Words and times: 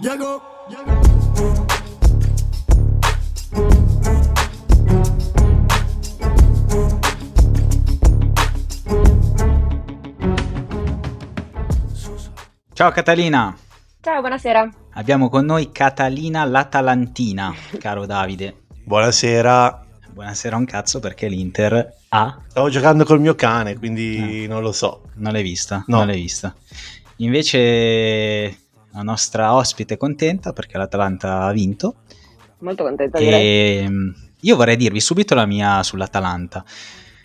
Llegó. 0.00 0.42
Ciao 12.72 12.90
Catalina, 12.90 13.56
Ciao, 14.00 14.20
buonasera. 14.20 14.68
abbiamo 14.94 15.28
con 15.28 15.44
noi 15.44 15.70
Catalina 15.70 16.44
l'Atalantina, 16.44 17.54
caro 17.78 18.04
Davide. 18.04 18.62
Buonasera. 18.84 19.86
Buonasera 20.10 20.56
un 20.56 20.64
cazzo 20.64 21.00
perché 21.00 21.28
l'Inter 21.28 21.94
ha... 22.08 22.38
Stavo 22.48 22.68
giocando 22.68 23.04
col 23.04 23.20
mio 23.20 23.34
cane, 23.34 23.76
quindi 23.76 24.46
non 24.46 24.62
lo 24.62 24.72
so. 24.72 25.02
Non 25.14 25.32
l'hai 25.32 25.42
vista? 25.42 25.84
No. 25.86 25.98
Non 25.98 26.06
l'hai 26.08 26.20
vista. 26.20 26.54
Invece 27.16 28.63
la 28.94 29.02
nostra 29.02 29.54
ospite 29.54 29.96
contenta 29.96 30.52
perché 30.52 30.78
l'Atalanta 30.78 31.42
ha 31.42 31.52
vinto. 31.52 31.96
Molto 32.60 32.84
contenta 32.84 33.18
direi. 33.18 33.42
E 33.42 33.86
mm, 33.88 34.08
io 34.40 34.56
vorrei 34.56 34.76
dirvi 34.76 35.00
subito 35.00 35.34
la 35.34 35.46
mia 35.46 35.82
sull'Atalanta. 35.82 36.64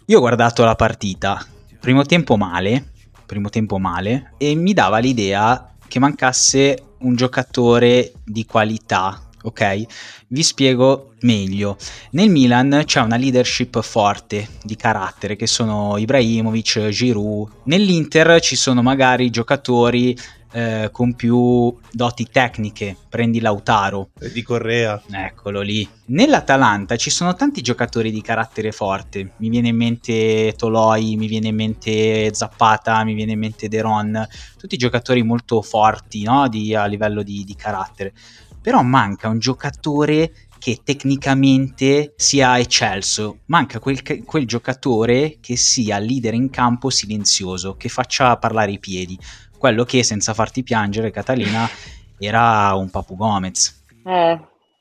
Io 0.05 0.18
ho 0.18 0.22
guardato 0.22 0.64
la 0.64 0.76
partita, 0.76 1.45
primo 1.80 2.04
tempo 2.04 2.36
male, 2.36 2.92
primo 3.26 3.50
tempo 3.50 3.78
male, 3.78 4.34
e 4.38 4.55
mi 4.55 4.73
dava 4.73 4.98
l'idea 4.98 5.76
che 5.88 6.00
mancasse 6.00 6.95
un 7.00 7.16
giocatore 7.16 8.14
di 8.26 8.45
qualità. 8.45 9.23
Ok, 9.42 9.84
vi 10.28 10.44
spiego 10.44 11.14
meglio. 11.22 11.78
Nel 12.12 12.30
Milan 12.30 12.81
c'è 12.84 13.00
una 13.00 13.16
leadership 13.16 13.80
forte 13.81 14.48
di 14.64 14.76
carattere 14.76 15.36
che 15.36 15.48
sono 15.48 15.98
Ibrahimovic, 15.98 16.90
Giroud. 16.90 17.50
Nell'Inter 17.66 18.42
ci 18.42 18.58
sono 18.58 18.81
magari 18.81 19.30
giocatori 19.30 20.17
eh, 20.52 20.89
con 20.91 21.13
più 21.16 21.75
doti 21.92 22.28
tecniche. 22.31 22.95
Prendi 23.09 23.39
Lautaro, 23.39 24.09
Di 24.33 24.42
Correa. 24.42 25.02
Eccolo 25.09 25.61
lì. 25.61 25.88
Nell'Atalanta 26.06 26.95
ci 26.95 27.09
sono 27.09 27.36
tanti 27.36 27.61
giocatori 27.61 28.11
di 28.11 28.22
carattere 28.22 28.72
forte. 28.72 29.33
Mi 29.38 29.50
viene 29.50 29.69
in 29.69 29.75
mente 29.75 30.53
Toloi, 30.58 31.16
mi 31.16 31.28
viene 31.28 31.50
in 31.50 31.56
mente 31.56 32.33
Zappata, 32.33 33.03
mi 33.03 33.14
viene 33.14 33.33
in 33.33 33.39
mente 33.39 33.67
Deron. 33.67 34.28
Tutti 34.58 34.78
giocatori 34.78 35.23
molto 35.23 35.61
forti 35.61 36.23
no? 36.23 36.47
Di- 36.47 36.73
a 36.75 36.86
livello 36.86 37.23
di, 37.23 37.44
di 37.44 37.56
carattere. 37.56 38.13
Però 38.61 38.81
manca 38.81 39.30
un 39.30 39.39
giocatore 39.39 40.31
che 40.59 40.81
tecnicamente 40.84 42.13
sia 42.17 42.59
eccelso. 42.59 43.39
Manca 43.45 43.80
quel, 43.80 44.02
quel 44.25 44.45
giocatore 44.45 45.38
che 45.39 45.56
sia 45.56 45.97
leader 45.97 46.34
in 46.34 46.50
campo 46.50 46.89
silenzioso, 46.89 47.75
che 47.75 47.88
faccia 47.88 48.38
parlare 48.38 48.73
i 48.73 48.80
piedi. 48.80 49.17
Quello 49.60 49.84
che, 49.84 50.06
senza 50.06 50.34
farti 50.34 50.64
piangere, 50.64 51.12
Catalina, 51.12 51.68
era 52.18 52.74
un 52.76 52.90
Papu 52.90 53.18
Gomez. 53.18 53.84
Eh, 54.06 54.40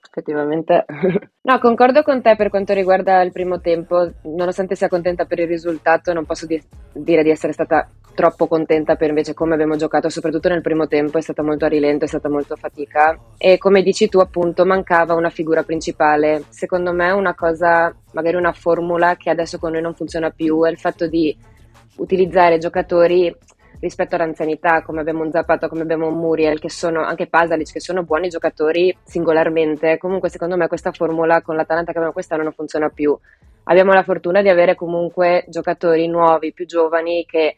effettivamente. 0.09 0.84
No, 1.48 1.59
concordo 1.61 2.03
con 2.03 2.21
te 2.21 2.37
per 2.37 2.51
quanto 2.51 2.75
riguarda 2.75 3.23
il 3.23 3.33
primo 3.33 3.59
tempo. 3.59 4.06
Nonostante 4.25 4.75
sia 4.75 4.89
contenta 4.89 5.25
per 5.25 5.39
il 5.39 5.47
risultato, 5.47 6.12
non 6.12 6.27
posso 6.27 6.45
di- 6.45 6.62
dire 6.93 7.23
di 7.23 7.31
essere 7.31 7.55
stata 7.55 7.89
troppo 8.15 8.47
contenta 8.49 8.97
per 8.97 9.09
invece 9.09 9.33
come 9.33 9.55
abbiamo 9.55 9.77
giocato, 9.77 10.11
soprattutto 10.11 10.51
nel 10.51 10.61
primo 10.61 10.89
tempo, 10.89 11.17
è 11.17 11.23
stata 11.23 11.43
molto 11.43 11.65
a 11.65 11.69
rilento, 11.69 12.05
è 12.05 12.09
stata 12.09 12.29
molto 12.29 12.55
fatica 12.56 13.19
e 13.39 13.56
come 13.56 13.81
dici 13.81 14.11
tu 14.11 14.19
appunto 14.19 14.67
mancava 14.67 15.15
una 15.15 15.31
figura 15.31 15.62
principale. 15.62 16.45
Secondo 16.51 16.93
me 16.93 17.12
una 17.12 17.34
cosa, 17.34 17.95
magari 18.12 18.37
una 18.37 18.53
formula 18.53 19.17
che 19.17 19.31
adesso 19.31 19.59
con 19.59 19.73
noi 19.73 19.81
non 19.81 19.95
funziona 19.95 20.29
più 20.29 20.65
è 20.65 20.71
il 20.71 20.79
fatto 20.79 21.06
di 21.06 21.34
utilizzare 21.97 22.59
giocatori 22.59 23.34
rispetto 23.81 24.15
all'anzianità, 24.15 24.83
come 24.83 25.01
abbiamo 25.01 25.23
un 25.23 25.31
Zapata, 25.31 25.69
come 25.69 25.83
abbiamo 25.83 26.09
un 26.09 26.19
Muriel, 26.19 26.59
che 26.59 26.71
sono 26.71 27.03
anche 27.03 27.27
Pasalic, 27.27 27.73
che 27.73 27.81
sono 27.81 28.03
buoni 28.03 28.29
giocatori 28.29 28.97
singolarmente. 29.05 29.98
Comunque, 29.98 30.29
secondo 30.29 30.56
me, 30.56 30.69
questa 30.69 30.93
formula 30.93 31.43
con 31.43 31.56
l'Atalanta 31.56 31.93
che 31.93 31.99
abbiamo 31.99 32.15
quest'anno 32.15 32.43
non 32.43 32.53
funziona 32.53 32.88
più. 32.88 33.17
Abbiamo 33.65 33.93
la 33.93 34.03
fortuna 34.03 34.41
di 34.43 34.49
avere 34.49 34.75
comunque 34.75 35.44
giocatori 35.49 36.06
nuovi, 36.09 36.53
più 36.53 36.67
giovani, 36.67 37.25
che 37.27 37.56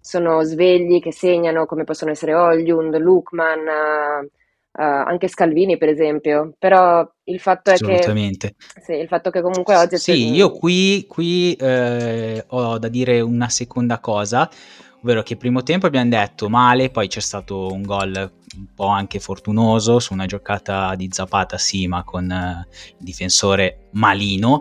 sono 0.00 0.42
svegli, 0.42 1.00
che 1.00 1.12
segnano, 1.12 1.66
come 1.66 1.84
possono 1.84 2.12
essere 2.12 2.34
Oljund, 2.34 2.96
Lukman, 2.96 3.66
eh, 3.66 4.30
eh, 4.78 4.82
anche 4.82 5.28
Scalvini, 5.28 5.76
per 5.76 5.88
esempio. 5.88 6.54
Però 6.58 7.06
il 7.24 7.40
fatto 7.40 7.70
è 7.70 7.74
che, 7.74 7.94
Assolutamente. 7.94 8.54
sì, 8.80 8.92
il 8.92 9.08
fatto 9.08 9.30
che 9.30 9.42
comunque 9.42 9.74
oggi 9.74 9.98
Sì, 9.98 10.32
io 10.32 10.52
qui, 10.52 11.04
qui, 11.08 11.54
eh, 11.54 12.44
ho 12.46 12.78
da 12.78 12.88
dire 12.88 13.20
una 13.20 13.48
seconda 13.48 13.98
cosa, 13.98 14.48
ovvero 15.02 15.22
che 15.22 15.36
primo 15.36 15.62
tempo 15.62 15.86
abbiamo 15.86 16.10
detto 16.10 16.48
male, 16.48 16.90
poi 16.90 17.08
c'è 17.08 17.20
stato 17.20 17.72
un 17.72 17.82
gol 17.82 18.32
un 18.56 18.66
po' 18.74 18.86
anche 18.86 19.20
fortunoso 19.20 19.98
su 19.98 20.12
una 20.12 20.26
giocata 20.26 20.94
di 20.94 21.08
Zapata, 21.10 21.58
sì, 21.58 21.86
ma 21.86 22.02
con 22.02 22.30
eh, 22.30 22.66
il 22.98 23.04
difensore 23.04 23.88
malino. 23.92 24.60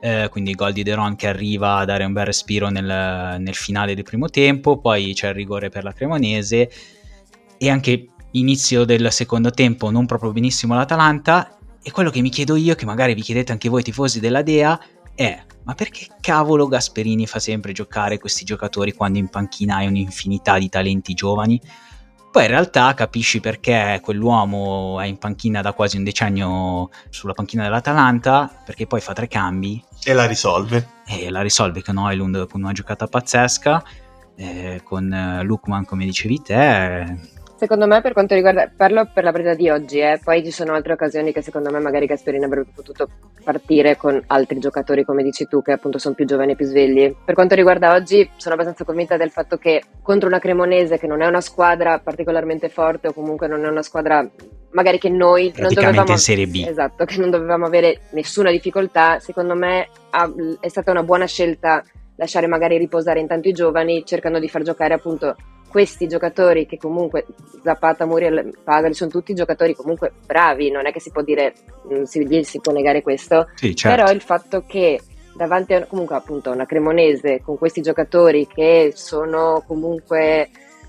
Eh, 0.00 0.28
quindi 0.30 0.50
il 0.50 0.56
gol 0.56 0.72
di 0.72 0.82
Deron 0.82 1.16
che 1.16 1.26
arriva 1.26 1.76
a 1.76 1.84
dare 1.84 2.04
un 2.04 2.12
bel 2.12 2.26
respiro 2.26 2.68
nel, 2.68 3.40
nel 3.40 3.54
finale 3.54 3.94
del 3.94 4.04
primo 4.04 4.28
tempo, 4.28 4.78
poi 4.78 5.12
c'è 5.14 5.28
il 5.28 5.34
rigore 5.34 5.70
per 5.70 5.84
la 5.84 5.92
Cremonese 5.92 6.70
e 7.56 7.70
anche 7.70 8.08
inizio 8.32 8.84
del 8.84 9.10
secondo 9.10 9.50
tempo 9.50 9.90
non 9.90 10.04
proprio 10.04 10.32
benissimo 10.32 10.74
l'Atalanta 10.74 11.56
e 11.82 11.90
quello 11.90 12.10
che 12.10 12.20
mi 12.20 12.28
chiedo 12.28 12.56
io, 12.56 12.74
che 12.74 12.84
magari 12.84 13.14
vi 13.14 13.22
chiedete 13.22 13.52
anche 13.52 13.68
voi 13.68 13.82
tifosi 13.82 14.20
della 14.20 14.42
Dea, 14.42 14.78
è 15.14 15.45
ma 15.66 15.74
perché 15.74 16.06
cavolo 16.20 16.68
Gasperini 16.68 17.26
fa 17.26 17.40
sempre 17.40 17.72
giocare 17.72 18.18
questi 18.18 18.44
giocatori 18.44 18.92
quando 18.94 19.18
in 19.18 19.26
panchina 19.28 19.76
hai 19.76 19.88
un'infinità 19.88 20.58
di 20.58 20.68
talenti 20.68 21.12
giovani? 21.12 21.60
Poi 22.30 22.44
in 22.44 22.50
realtà 22.50 22.94
capisci 22.94 23.40
perché 23.40 23.98
quell'uomo 24.00 25.00
è 25.00 25.06
in 25.06 25.18
panchina 25.18 25.62
da 25.62 25.72
quasi 25.72 25.96
un 25.96 26.04
decennio 26.04 26.90
sulla 27.10 27.32
panchina 27.32 27.64
dell'Atalanta, 27.64 28.62
perché 28.64 28.86
poi 28.86 29.00
fa 29.00 29.12
tre 29.12 29.26
cambi 29.26 29.82
E 30.04 30.12
la 30.12 30.26
risolve. 30.26 30.86
e 31.06 31.30
la 31.30 31.40
risolve 31.40 31.82
con 31.82 31.96
Oilund 31.96 32.46
con 32.46 32.62
una 32.62 32.72
giocata 32.72 33.06
pazzesca, 33.08 33.82
eh, 34.36 34.80
con 34.84 35.12
eh, 35.12 35.42
Lukman 35.42 35.84
come 35.84 36.04
dicevi 36.04 36.42
te. 36.42 37.34
Secondo 37.56 37.86
me, 37.86 38.02
per 38.02 38.12
quanto 38.12 38.34
riguarda, 38.34 38.70
parlo 38.74 39.08
per 39.10 39.24
la 39.24 39.32
partita 39.32 39.54
di 39.54 39.70
oggi, 39.70 39.98
eh, 39.98 40.20
poi 40.22 40.44
ci 40.44 40.50
sono 40.50 40.74
altre 40.74 40.92
occasioni 40.92 41.32
che 41.32 41.40
secondo 41.40 41.70
me 41.70 41.80
magari 41.80 42.04
Gasperini 42.04 42.44
avrebbe 42.44 42.70
potuto 42.74 43.08
partire 43.42 43.96
con 43.96 44.22
altri 44.26 44.58
giocatori, 44.58 45.04
come 45.04 45.22
dici 45.22 45.46
tu, 45.46 45.62
che 45.62 45.72
appunto 45.72 45.96
sono 45.96 46.14
più 46.14 46.26
giovani 46.26 46.52
e 46.52 46.56
più 46.56 46.66
svegli. 46.66 47.14
Per 47.24 47.34
quanto 47.34 47.54
riguarda 47.54 47.94
oggi, 47.94 48.28
sono 48.36 48.54
abbastanza 48.54 48.84
convinta 48.84 49.16
del 49.16 49.30
fatto 49.30 49.56
che 49.56 49.82
contro 50.02 50.28
una 50.28 50.38
Cremonese 50.38 50.98
che 50.98 51.06
non 51.06 51.22
è 51.22 51.26
una 51.26 51.40
squadra 51.40 51.98
particolarmente 51.98 52.68
forte 52.68 53.08
o 53.08 53.14
comunque 53.14 53.48
non 53.48 53.64
è 53.64 53.68
una 53.68 53.82
squadra 53.82 54.28
magari 54.72 54.98
che 54.98 55.08
noi 55.08 55.50
non 55.56 55.72
dovevamo 55.72 56.10
in 56.10 56.18
Serie 56.18 56.46
B. 56.46 56.62
Esatto, 56.68 57.06
che 57.06 57.16
non 57.16 57.30
dovevamo 57.30 57.64
avere 57.64 58.00
nessuna 58.10 58.50
difficoltà, 58.50 59.18
secondo 59.18 59.54
me 59.54 59.88
ha- 60.10 60.30
è 60.60 60.68
stata 60.68 60.90
una 60.90 61.02
buona 61.02 61.24
scelta 61.24 61.82
lasciare 62.16 62.46
magari 62.46 62.76
riposare 62.76 63.20
intanto 63.20 63.48
i 63.48 63.52
giovani, 63.52 64.04
cercando 64.04 64.38
di 64.38 64.48
far 64.48 64.60
giocare 64.60 64.92
appunto 64.92 65.34
questi 65.76 66.08
giocatori 66.08 66.64
che 66.64 66.78
comunque 66.78 67.26
Zapata, 67.62 68.06
Muriel, 68.06 68.56
Pagali 68.64 68.94
sono 68.94 69.10
tutti 69.10 69.34
giocatori 69.34 69.74
comunque 69.74 70.10
bravi, 70.24 70.70
non 70.70 70.86
è 70.86 70.90
che 70.90 71.00
si 71.00 71.10
può 71.10 71.20
dire, 71.20 71.52
mm, 71.92 72.04
si, 72.04 72.26
si 72.44 72.60
può 72.60 72.72
negare 72.72 73.02
questo, 73.02 73.48
Sì, 73.56 73.76
certo. 73.76 73.94
però 73.94 74.10
il 74.10 74.22
fatto 74.22 74.64
che 74.66 74.98
davanti 75.34 75.74
a 75.74 75.84
comunque 75.84 76.16
appunto 76.16 76.48
a 76.48 76.54
una 76.54 76.64
Cremonese 76.64 77.42
con 77.44 77.58
questi 77.58 77.82
giocatori 77.82 78.46
che 78.46 78.92
sono 78.94 79.62
comunque 79.66 80.48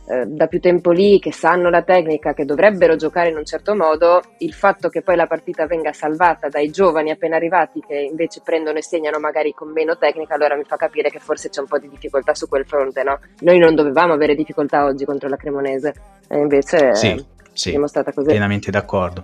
eh, 0.10 0.26
da 0.26 0.48
più 0.48 0.60
tempo 0.62 0.92
lì, 0.92 1.20
che 1.20 1.34
sanno 1.34 1.70
la 1.70 1.82
tecnica, 1.82 2.34
che 2.34 2.46
dovrebbero 2.46 2.96
giocare 2.96 3.30
in 3.30 3.38
un 3.38 3.46
certo 3.46 3.76
modo, 3.76 4.22
il 4.40 4.54
fatto 4.54 4.88
che 4.90 5.02
poi 5.02 5.16
la 5.16 5.28
partita 5.28 5.66
venga 5.66 5.92
salvata 5.92 6.48
dai 6.48 6.70
giovani 6.72 7.12
appena 7.12 7.36
arrivati 7.36 7.82
che 7.86 7.96
invece 7.96 8.42
prendono 8.44 8.78
e 8.78 8.84
segnano 8.84 9.20
magari 9.20 9.52
con 9.54 9.72
meno 9.72 9.98
tecnica, 9.98 10.36
allora 10.36 10.56
mi 10.56 10.64
fa 10.64 10.78
capire 10.78 11.10
che 11.10 11.20
forse 11.20 11.50
c'è 11.50 11.60
un 11.60 11.68
po' 11.68 11.78
di 11.78 11.90
difficoltà 11.90 12.34
su 12.34 12.48
quel 12.48 12.66
fronte, 12.66 13.04
no? 13.04 13.20
Noi 13.40 13.58
non 13.60 13.76
dovevamo 13.76 14.14
avere 14.14 14.34
difficoltà 14.36 14.86
oggi 14.86 15.04
contro 15.06 15.28
la 15.28 15.36
Cremonese, 15.38 15.94
e 16.30 16.38
invece 16.38 16.96
Sì, 16.96 17.08
è 17.12 17.24
sì, 17.54 17.72
dimostrata 17.72 18.12
così. 18.14 18.28
pienamente 18.30 18.72
d'accordo. 18.72 19.24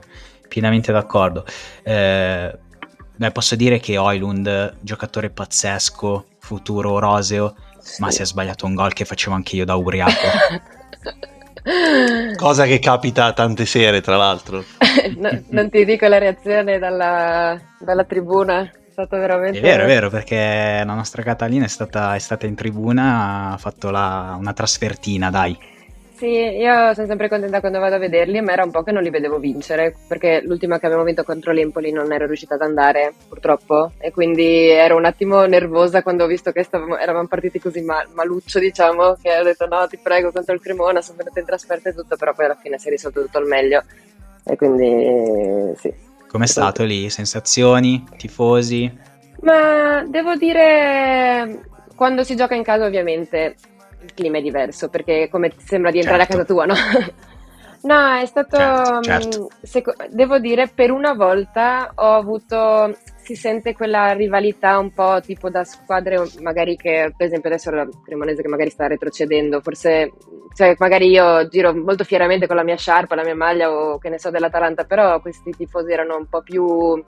Pienamente 0.50 0.92
d'accordo. 0.92 1.46
Eh, 1.81 2.60
beh, 3.16 3.31
posso 3.31 3.56
dire 3.56 3.80
che 3.80 3.98
Oilund, 3.98 4.78
giocatore 4.81 5.30
pazzesco, 5.30 6.25
futuro 6.40 7.00
roseo, 7.00 7.56
ma 8.00 8.10
Sì. 8.10 8.18
si 8.18 8.22
è 8.22 8.25
sbagliato 8.25 8.66
un 8.66 8.75
gol 8.75 8.94
che 8.94 9.04
facevo 9.06 9.36
anche 9.36 9.56
io 9.56 9.66
da 9.66 9.75
ubriaco. 9.75 10.12
Cosa 12.36 12.66
che 12.66 12.80
capita 12.80 13.32
tante 13.34 13.66
sere, 13.66 14.02
tra 14.02 14.18
l'altro. 14.18 14.64
No, 15.18 15.30
non 15.50 15.70
ti 15.70 15.84
dico 15.86 16.08
la 16.08 16.18
reazione 16.18 16.78
dalla, 16.78 17.60
dalla 17.80 18.04
tribuna, 18.04 18.62
è 18.62 18.72
stato 18.92 19.18
veramente... 19.18 19.58
È 19.58 19.62
vero, 19.62 19.84
è 19.84 19.88
vero, 19.88 20.10
perché 20.10 20.82
la 20.86 20.94
nostra 20.94 21.24
Catalina 21.24 21.66
è 21.66 21.68
stata, 21.68 22.16
è 22.16 22.20
stata 22.20 22.46
in 22.46 22.56
tribuna, 22.56 23.52
ha 23.52 23.58
fatto 23.58 23.90
la- 23.90 24.36
una 24.40 24.54
trasfertina, 24.54 25.30
dai. 25.30 25.58
Sì, 26.24 26.30
io 26.30 26.94
sono 26.94 27.06
sempre 27.06 27.28
contenta 27.28 27.60
quando 27.60 27.80
vado 27.80 27.96
a 27.96 27.98
vederli, 27.98 28.40
ma 28.40 28.54
era 28.54 28.64
un 28.64 28.72
po' 28.72 28.81
che 28.81 28.94
non 28.94 29.04
li 29.04 29.10
vedevo 29.10 29.40
vincere, 29.40 29.94
perché 30.08 30.42
l'ultima 30.42 30.80
che 30.80 30.86
abbiamo 30.86 31.04
vinto 31.04 31.25
contro 31.25 31.52
l'Empoli 31.52 31.92
non 31.92 32.14
ero 32.14 32.28
riuscita 32.28 32.54
ad 32.54 32.62
andare, 32.62 33.14
purtroppo, 33.28 33.92
e 33.98 34.12
quindi 34.12 34.70
ero 34.70 34.96
un 34.96 35.04
attimo 35.04 35.44
nervosa 35.44 36.02
quando 36.02 36.24
ho 36.24 36.28
visto 36.28 36.54
che 36.54 36.64
stavamo- 36.64 36.98
eravamo 36.98 37.28
partiti 37.28 37.60
così 37.60 37.81
ma- 37.81 38.08
maluccio, 38.14 38.60
diciamo, 38.60 39.18
che 39.22 39.38
ho 39.38 39.44
detto 39.44 39.68
no, 39.68 39.86
ti 39.88 40.00
prego, 40.02 40.31
contro 40.31 40.54
il 40.54 40.62
Cremona, 40.62 41.02
sono 41.02 41.18
venuta 41.18 41.42
in 41.42 41.46
trasferta 41.46 41.90
e 41.90 41.94
tutto, 41.94 42.16
però 42.16 42.34
poi 42.34 42.46
alla 42.46 42.56
fine 42.56 42.80
si 42.80 42.88
è 42.88 42.92
risolto 42.92 43.22
tutto 43.22 43.40
al 43.40 43.48
meglio. 43.48 43.84
E 44.46 44.56
quindi 44.56 45.76
sì. 45.76 45.94
Com'è 46.26 46.48
stato 46.48 46.86
lì? 46.86 47.10
Sensazioni? 47.10 48.02
Tifosi? 48.16 48.98
Ma 49.42 50.06
devo 50.08 50.36
dire, 50.36 51.64
quando 51.96 52.24
si 52.24 52.38
gioca 52.38 52.56
in 52.56 52.64
casa 52.64 52.86
ovviamente 52.86 53.58
il 54.04 54.14
clima 54.14 54.38
è 54.38 54.42
diverso, 54.42 54.90
perché 54.90 55.30
come 55.30 55.52
sembra 55.58 55.92
di 55.92 56.00
entrare 56.00 56.26
certo. 56.26 56.34
a 56.34 56.38
casa 56.38 56.54
tua, 56.54 56.66
no? 56.66 56.74
no, 57.94 58.20
è 58.20 58.26
stato... 58.26 58.58
Certo, 58.58 59.02
certo. 59.04 59.42
Mm, 59.42 59.46
seco- 59.62 59.96
devo 60.10 60.40
dire, 60.40 60.68
per 60.68 60.92
una 60.92 61.14
volta 61.14 61.92
ho 61.96 62.14
avuto 62.14 62.94
si 63.24 63.36
sente 63.36 63.74
quella 63.74 64.12
rivalità 64.12 64.78
un 64.78 64.92
po' 64.92 65.22
tipo 65.22 65.50
da 65.50 65.64
squadre 65.64 66.22
magari 66.42 66.76
che 66.76 67.14
per 67.16 67.28
esempio 67.28 67.50
adesso 67.50 67.72
la 67.72 67.88
Cremonese 68.04 68.42
che 68.42 68.50
magari 68.50 68.70
sta 68.70 68.86
retrocedendo 68.86 69.62
forse 69.62 70.12
cioè 70.54 70.76
magari 70.78 71.10
io 71.10 71.48
giro 71.48 71.74
molto 71.74 72.04
fieramente 72.04 72.48
con 72.48 72.58
la 72.58 72.64
mia 72.64 72.76
sciarpa 72.76 73.16
la 73.16 73.24
mia 73.24 73.36
maglia 73.36 73.72
o 73.72 73.98
che 73.98 74.10
ne 74.10 74.20
so 74.20 74.30
dell'Atalanta 74.30 74.84
però 74.84 75.22
questi 75.22 75.52
tifosi 75.52 75.94
erano 75.94 76.18
un 76.18 76.28
po' 76.28 76.42
più 76.42 77.02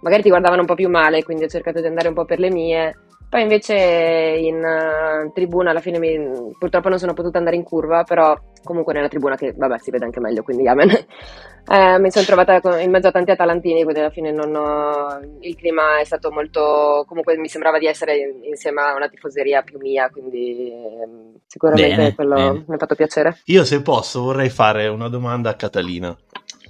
magari 0.00 0.22
ti 0.22 0.28
guardavano 0.28 0.60
un 0.60 0.66
po' 0.66 0.74
più 0.74 0.90
male 0.90 1.22
quindi 1.22 1.44
ho 1.44 1.48
cercato 1.48 1.80
di 1.80 1.86
andare 1.86 2.08
un 2.08 2.14
po' 2.14 2.26
per 2.26 2.38
le 2.38 2.50
mie 2.50 2.94
poi 3.34 3.42
invece 3.42 3.74
in 3.74 4.62
uh, 4.62 5.32
tribuna 5.32 5.70
alla 5.70 5.80
fine 5.80 5.98
mi, 5.98 6.54
purtroppo 6.56 6.88
non 6.88 7.00
sono 7.00 7.14
potuta 7.14 7.38
andare 7.38 7.56
in 7.56 7.64
curva, 7.64 8.04
però 8.04 8.32
comunque 8.62 8.92
nella 8.92 9.08
tribuna 9.08 9.34
che 9.34 9.52
vabbè 9.56 9.76
si 9.80 9.90
vede 9.90 10.04
anche 10.04 10.20
meglio, 10.20 10.44
quindi 10.44 10.68
amen. 10.68 10.88
eh, 11.68 11.98
mi 11.98 12.12
sono 12.12 12.24
trovata 12.24 12.60
in 12.80 12.92
mezzo 12.92 13.08
a 13.08 13.10
tanti 13.10 13.32
atalantini, 13.32 13.82
quindi 13.82 13.98
alla 13.98 14.10
fine 14.10 14.30
non 14.30 14.54
ho, 14.54 15.18
il 15.40 15.56
clima 15.56 15.98
è 15.98 16.04
stato 16.04 16.30
molto, 16.30 17.04
comunque 17.08 17.36
mi 17.36 17.48
sembrava 17.48 17.80
di 17.80 17.86
essere 17.86 18.38
insieme 18.44 18.82
a 18.82 18.94
una 18.94 19.08
tifoseria 19.08 19.62
più 19.62 19.78
mia, 19.80 20.08
quindi 20.10 20.70
eh, 20.70 21.40
sicuramente 21.48 21.96
bene, 21.96 22.14
quello 22.14 22.34
bene. 22.36 22.64
mi 22.68 22.74
ha 22.76 22.78
fatto 22.78 22.94
piacere. 22.94 23.38
Io 23.46 23.64
se 23.64 23.82
posso 23.82 24.22
vorrei 24.22 24.48
fare 24.48 24.86
una 24.86 25.08
domanda 25.08 25.50
a 25.50 25.56
Catalina. 25.56 26.16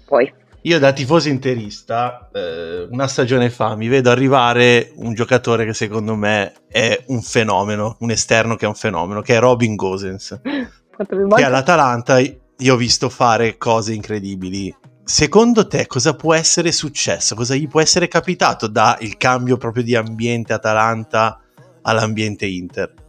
Poi. 0.06 0.32
Io 0.66 0.78
da 0.78 0.94
tifoso 0.94 1.28
interista, 1.28 2.30
eh, 2.32 2.88
una 2.90 3.06
stagione 3.06 3.50
fa, 3.50 3.76
mi 3.76 3.86
vedo 3.88 4.10
arrivare 4.10 4.92
un 4.96 5.12
giocatore 5.12 5.66
che 5.66 5.74
secondo 5.74 6.14
me 6.14 6.54
è 6.68 7.04
un 7.08 7.20
fenomeno, 7.20 7.96
un 8.00 8.10
esterno 8.10 8.56
che 8.56 8.64
è 8.64 8.68
un 8.68 8.74
fenomeno, 8.74 9.20
che 9.20 9.36
è 9.36 9.38
Robin 9.40 9.74
Gosens. 9.74 10.40
che 10.40 11.44
all'Atalanta 11.44 12.18
io 12.18 12.74
ho 12.74 12.76
visto 12.78 13.10
fare 13.10 13.58
cose 13.58 13.92
incredibili. 13.92 14.74
Secondo 15.04 15.66
te 15.66 15.86
cosa 15.86 16.14
può 16.14 16.32
essere 16.32 16.72
successo? 16.72 17.34
Cosa 17.34 17.54
gli 17.54 17.68
può 17.68 17.82
essere 17.82 18.08
capitato 18.08 18.66
da 18.66 18.96
il 19.00 19.18
cambio 19.18 19.58
proprio 19.58 19.82
di 19.82 19.94
ambiente 19.94 20.54
Atalanta 20.54 21.40
all'ambiente 21.82 22.46
Inter? 22.46 23.03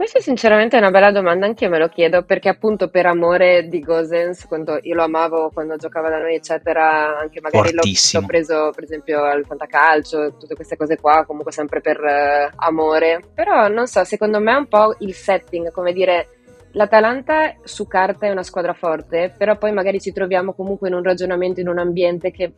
Questa 0.00 0.20
sinceramente 0.20 0.76
è 0.76 0.80
una 0.80 0.90
bella 0.90 1.12
domanda, 1.12 1.44
anche 1.44 1.64
io 1.64 1.70
me 1.70 1.78
lo 1.78 1.88
chiedo, 1.88 2.22
perché 2.22 2.48
appunto 2.48 2.88
per 2.88 3.04
amore 3.04 3.68
di 3.68 3.80
Gosens, 3.80 4.46
quando 4.46 4.78
io 4.80 4.94
lo 4.94 5.02
amavo 5.02 5.50
quando 5.52 5.76
giocava 5.76 6.08
da 6.08 6.16
noi, 6.16 6.36
eccetera, 6.36 7.18
anche 7.18 7.42
magari 7.42 7.74
l'ho, 7.74 7.82
l'ho, 7.84 8.26
preso 8.26 8.70
per 8.74 8.84
esempio 8.84 9.22
al 9.22 9.44
fantacalcio, 9.44 10.36
tutte 10.38 10.54
queste 10.54 10.78
cose 10.78 10.96
qua, 10.96 11.26
comunque 11.26 11.52
sempre 11.52 11.82
per 11.82 12.00
uh, 12.00 12.50
amore. 12.64 13.20
Però 13.34 13.68
non 13.68 13.86
so, 13.86 14.02
secondo 14.04 14.40
me 14.40 14.52
è 14.52 14.56
un 14.56 14.68
po' 14.68 14.96
il 15.00 15.12
setting, 15.12 15.70
come 15.70 15.92
dire, 15.92 16.28
l'Atalanta 16.72 17.56
su 17.62 17.86
carta 17.86 18.26
è 18.26 18.30
una 18.30 18.42
squadra 18.42 18.72
forte, 18.72 19.34
però 19.36 19.58
poi 19.58 19.70
magari 19.70 20.00
ci 20.00 20.14
troviamo 20.14 20.54
comunque 20.54 20.88
in 20.88 20.94
un 20.94 21.02
ragionamento, 21.02 21.60
in 21.60 21.68
un 21.68 21.78
ambiente 21.78 22.30
che 22.30 22.54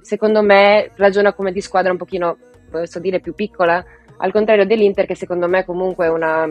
secondo 0.00 0.40
me 0.40 0.92
ragiona 0.94 1.34
come 1.34 1.52
di 1.52 1.60
squadra 1.60 1.92
un 1.92 1.98
pochino, 1.98 2.38
posso 2.70 2.98
dire, 3.00 3.20
più 3.20 3.34
piccola, 3.34 3.84
al 4.16 4.32
contrario 4.32 4.64
dell'Inter 4.64 5.04
che 5.04 5.14
secondo 5.14 5.46
me 5.46 5.62
comunque 5.66 6.06
è 6.06 6.08
una 6.08 6.50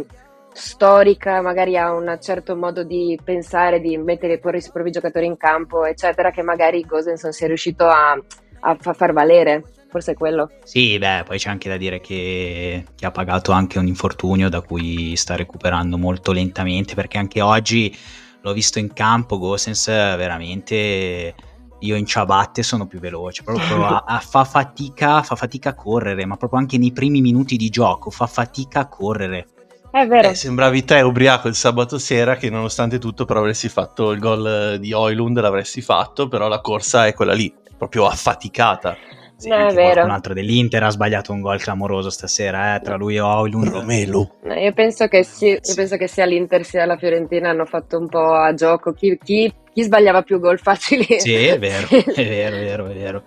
storica, 0.56 1.42
magari 1.42 1.78
ha 1.78 1.92
un 1.92 2.18
certo 2.22 2.56
modo 2.56 2.84
di 2.84 3.20
pensare, 3.22 3.82
di 3.82 3.98
mettere, 3.98 4.40
porre 4.40 4.60
i 4.60 4.70
propri 4.72 4.90
giocatori 4.90 5.26
in 5.26 5.36
campo, 5.36 5.84
eccetera, 5.84 6.32
che 6.32 6.42
magari 6.44 6.82
Gosenson 6.82 7.34
sia 7.34 7.48
riuscito 7.48 7.86
a, 7.86 8.18
a 8.62 8.78
far 8.80 9.12
valere. 9.12 9.64
Forse 9.90 10.14
è 10.14 10.16
quello. 10.16 10.50
Sì, 10.64 10.98
beh, 10.98 11.24
poi 11.26 11.38
c'è 11.38 11.50
anche 11.50 11.70
da 11.70 11.78
dire 11.78 12.00
che, 12.00 12.86
che, 12.96 13.06
ha 13.06 13.12
pagato 13.12 13.52
anche 13.52 13.80
un 13.80 13.88
infortunio 13.88 14.50
da 14.50 14.62
cui 14.62 15.16
sta 15.16 15.36
recuperando 15.36 15.98
molto 15.98 16.32
lentamente, 16.32 16.96
perché 16.96 17.18
anche 17.18 17.42
oggi 17.42 17.96
l'ho 18.42 18.54
visto 18.54 18.80
in 18.80 18.94
campo, 18.94 19.38
Gosens 19.38 19.86
veramente 19.88 21.36
io 21.80 21.96
in 21.96 22.06
ciabatte 22.06 22.64
sono 22.64 22.88
più 22.88 23.00
veloce, 23.00 23.44
proprio 23.44 23.84
a, 23.86 24.04
a, 24.06 24.20
fa, 24.20 24.44
fatica, 24.44 25.22
fa 25.22 25.36
fatica 25.36 25.70
a 25.70 25.76
correre, 25.76 26.26
ma 26.26 26.38
proprio 26.38 26.60
anche 26.60 26.78
nei 26.78 26.92
primi 26.92 27.22
minuti 27.22 27.58
di 27.58 27.70
gioco 27.70 28.10
fa 28.10 28.28
fatica 28.28 28.82
a 28.82 28.88
correre. 28.88 29.48
È 29.96 30.06
vero. 30.08 30.28
Eh, 30.28 30.36
sembravi 30.36 30.84
te 30.84 31.00
ubriaco 31.00 31.48
il 31.48 31.56
sabato 31.56 31.98
sera 31.98 32.36
che 32.36 32.50
nonostante 32.50 33.00
tutto 33.00 33.24
però 33.24 33.40
avresti 33.40 33.70
fatto 33.70 34.12
il 34.12 34.20
gol 34.20 34.76
di 34.78 34.92
Oilund, 34.92 35.40
l'avresti 35.40 35.80
fatto, 35.80 36.28
però 36.28 36.50
la 36.50 36.60
corsa 36.60 37.08
è 37.08 37.14
quella 37.14 37.32
lì, 37.32 37.54
proprio 37.78 38.06
affaticata. 38.06 38.98
Sì, 39.38 39.48
no, 39.48 39.68
è 39.68 39.74
vero. 39.74 40.04
Un 40.04 40.10
altro 40.10 40.34
dell'Inter 40.34 40.84
ha 40.84 40.90
sbagliato 40.90 41.32
un 41.32 41.40
gol 41.40 41.62
clamoroso 41.62 42.10
stasera, 42.10 42.76
eh, 42.76 42.82
tra 42.82 42.98
lui 42.98 43.16
e 43.16 43.22
Oilund. 43.22 43.70
Romelu. 43.70 44.32
No, 44.44 44.54
io, 44.56 44.74
penso 44.74 45.08
che 45.08 45.24
sì, 45.24 45.52
io 45.52 45.76
penso 45.76 45.96
che 45.96 46.08
sia 46.08 46.26
l'Inter 46.26 46.66
sia 46.66 46.86
la 46.86 46.98
Fiorentina 46.98 47.52
hanno 47.52 47.66
fatto 47.66 47.98
un 47.98 48.10
po' 48.10 48.34
a 48.34 48.54
gioco 48.54 48.92
chi, 48.92 49.18
chi, 49.24 49.50
chi 49.72 49.82
sbagliava 49.82 50.24
più 50.24 50.42
gol 50.42 50.60
facili. 50.60 51.22
Sì, 51.22 51.36
è 51.48 51.58
vero, 51.58 51.88
è 51.88 52.28
vero, 52.28 52.56
è 52.58 52.60
vero, 52.60 52.88
è 52.88 52.94
vero. 52.94 53.24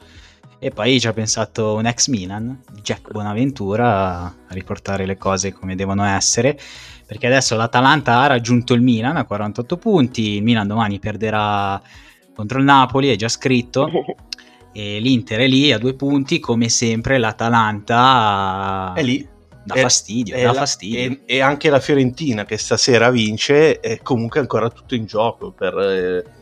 E 0.61 0.71
poi 0.73 0.99
ci 0.99 1.07
ha 1.07 1.13
pensato 1.13 1.75
un 1.75 1.87
ex 1.87 2.09
Milan, 2.09 2.63
Jack 2.83 3.13
Bonaventura, 3.13 4.23
a 4.23 4.35
riportare 4.49 5.07
le 5.07 5.17
cose 5.17 5.53
come 5.53 5.77
devono 5.77 6.05
essere, 6.05 6.59
perché 7.07 7.29
adesso 7.29 7.55
l'Atalanta 7.55 8.19
ha 8.19 8.27
raggiunto 8.27 8.75
il 8.75 8.83
Milan 8.83 9.17
a 9.17 9.25
48 9.25 9.77
punti, 9.77 10.37
il 10.37 10.43
Milan 10.43 10.67
domani 10.67 10.99
perderà 10.99 11.81
contro 12.35 12.59
il 12.59 12.65
Napoli, 12.65 13.09
è 13.09 13.15
già 13.15 13.29
scritto, 13.29 13.89
e 14.73 14.99
l'Inter 14.99 15.39
è 15.41 15.47
lì 15.47 15.71
a 15.71 15.79
due 15.79 15.95
punti, 15.95 16.41
come 16.41 16.69
sempre 16.69 17.19
l'Atalanta 17.19 18.95
è 18.97 19.03
lì. 19.03 19.27
Dà 19.63 19.75
fastidio, 19.77 20.35
dà 20.35 20.45
la, 20.45 20.55
fastidio. 20.55 20.99
E, 20.99 21.21
e, 21.27 21.41
anche 21.41 21.69
la 21.69 21.79
Fiorentina 21.79 22.47
che 22.47 22.57
stasera 22.57 23.11
vince 23.11 23.81
è 23.81 24.01
comunque 24.03 24.41
ancora 24.41 24.71
tutto 24.71 24.97
in 24.97 25.05
gioco 25.05 25.53
per... 25.53 25.79
Eh 25.79 26.38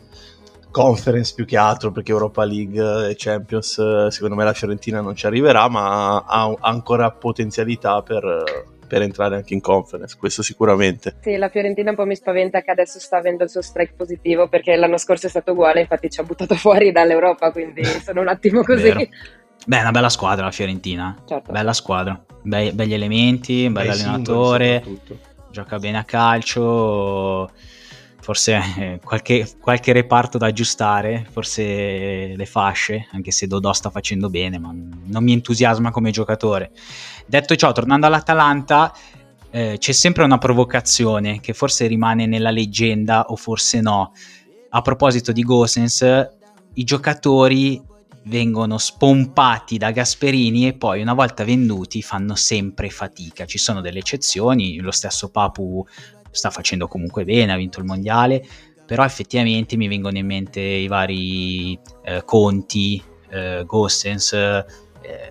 conference 0.71 1.33
più 1.33 1.45
che 1.45 1.57
altro 1.57 1.91
perché 1.91 2.11
Europa 2.11 2.43
League 2.43 3.09
e 3.09 3.15
Champions 3.17 4.07
secondo 4.07 4.35
me 4.35 4.43
la 4.43 4.53
Fiorentina 4.53 5.01
non 5.01 5.15
ci 5.15 5.25
arriverà 5.25 5.67
ma 5.69 6.23
ha 6.23 6.55
ancora 6.61 7.11
potenzialità 7.11 8.01
per, 8.01 8.43
per 8.87 9.01
entrare 9.01 9.35
anche 9.35 9.53
in 9.53 9.61
conference, 9.61 10.15
questo 10.17 10.41
sicuramente. 10.41 11.17
Sì, 11.21 11.35
la 11.35 11.49
Fiorentina 11.49 11.91
un 11.91 11.95
po' 11.95 12.05
mi 12.05 12.15
spaventa 12.15 12.61
che 12.61 12.71
adesso 12.71 12.99
sta 12.99 13.17
avendo 13.17 13.43
il 13.43 13.49
suo 13.49 13.61
strike 13.61 13.93
positivo 13.95 14.47
perché 14.47 14.75
l'anno 14.75 14.97
scorso 14.97 15.27
è 15.27 15.29
stato 15.29 15.51
uguale, 15.51 15.81
infatti 15.81 16.09
ci 16.09 16.19
ha 16.19 16.23
buttato 16.23 16.55
fuori 16.55 16.91
dall'Europa, 16.91 17.51
quindi 17.51 17.83
sono 18.03 18.21
un 18.21 18.29
attimo 18.29 18.63
così. 18.63 18.91
Beh, 19.65 19.77
è 19.77 19.81
una 19.81 19.91
bella 19.91 20.09
squadra 20.09 20.45
la 20.45 20.51
Fiorentina, 20.51 21.15
certo. 21.25 21.51
bella 21.51 21.73
squadra, 21.73 22.19
Be- 22.41 22.71
begli 22.73 22.93
elementi, 22.93 23.65
un 23.65 23.73
bel 23.73 23.89
allenatore, 23.89 24.83
gioca 25.51 25.77
bene 25.77 25.97
a 25.97 26.03
calcio 26.03 27.49
forse 28.27 28.59
eh, 28.77 28.99
qualche, 29.01 29.49
qualche, 29.57 29.93
reparto 29.93 30.37
da 30.37 30.47
aggiustare, 30.47 31.25
forse 31.31 32.33
le 32.35 32.45
fasce, 32.45 33.07
anche 33.13 33.31
se 33.31 33.47
Dodò 33.47 33.71
sta 33.71 33.89
facendo 33.89 34.29
bene, 34.29 34.59
ma 34.59 34.73
non 34.73 35.23
mi 35.23 35.31
entusiasma 35.31 35.91
come 35.91 36.11
giocatore. 36.11 36.71
Detto 37.25 37.55
ciò, 37.55 37.71
tornando 37.71 38.05
all'Atalanta, 38.05 38.93
eh, 39.49 39.77
c'è 39.79 39.91
sempre 39.93 40.25
una 40.25 40.39
provocazione 40.39 41.39
che 41.39 41.53
forse 41.53 41.87
rimane 41.87 42.25
nella 42.25 42.51
leggenda 42.51 43.27
o 43.27 43.37
forse 43.37 43.79
no. 43.79 44.11
A 44.71 44.81
proposito 44.81 45.31
di 45.31 45.43
Gosens, 45.43 46.29
i 46.73 46.83
giocatori 46.83 47.81
vengono 48.27 48.77
spompati 48.77 49.77
da 49.77 49.91
Gasperini 49.91 50.67
e 50.67 50.73
poi 50.73 51.01
una 51.01 51.13
volta 51.13 51.43
venduti 51.43 52.01
fanno 52.01 52.35
sempre 52.35 52.89
fatica. 52.89 53.45
Ci 53.45 53.57
sono 53.57 53.81
delle 53.81 53.99
eccezioni, 53.99 54.79
lo 54.79 54.91
stesso 54.91 55.29
Papu 55.29 55.85
sta 56.37 56.49
facendo 56.49 56.87
comunque 56.87 57.25
bene, 57.25 57.51
ha 57.51 57.57
vinto 57.57 57.79
il 57.79 57.85
mondiale, 57.85 58.43
però 58.85 59.03
effettivamente 59.03 59.75
mi 59.75 59.87
vengono 59.87 60.17
in 60.17 60.25
mente 60.25 60.61
i 60.61 60.87
vari 60.87 61.77
eh, 62.03 62.23
Conti, 62.23 63.01
eh, 63.29 63.63
Gossens, 63.65 64.33
eh, 64.33 64.65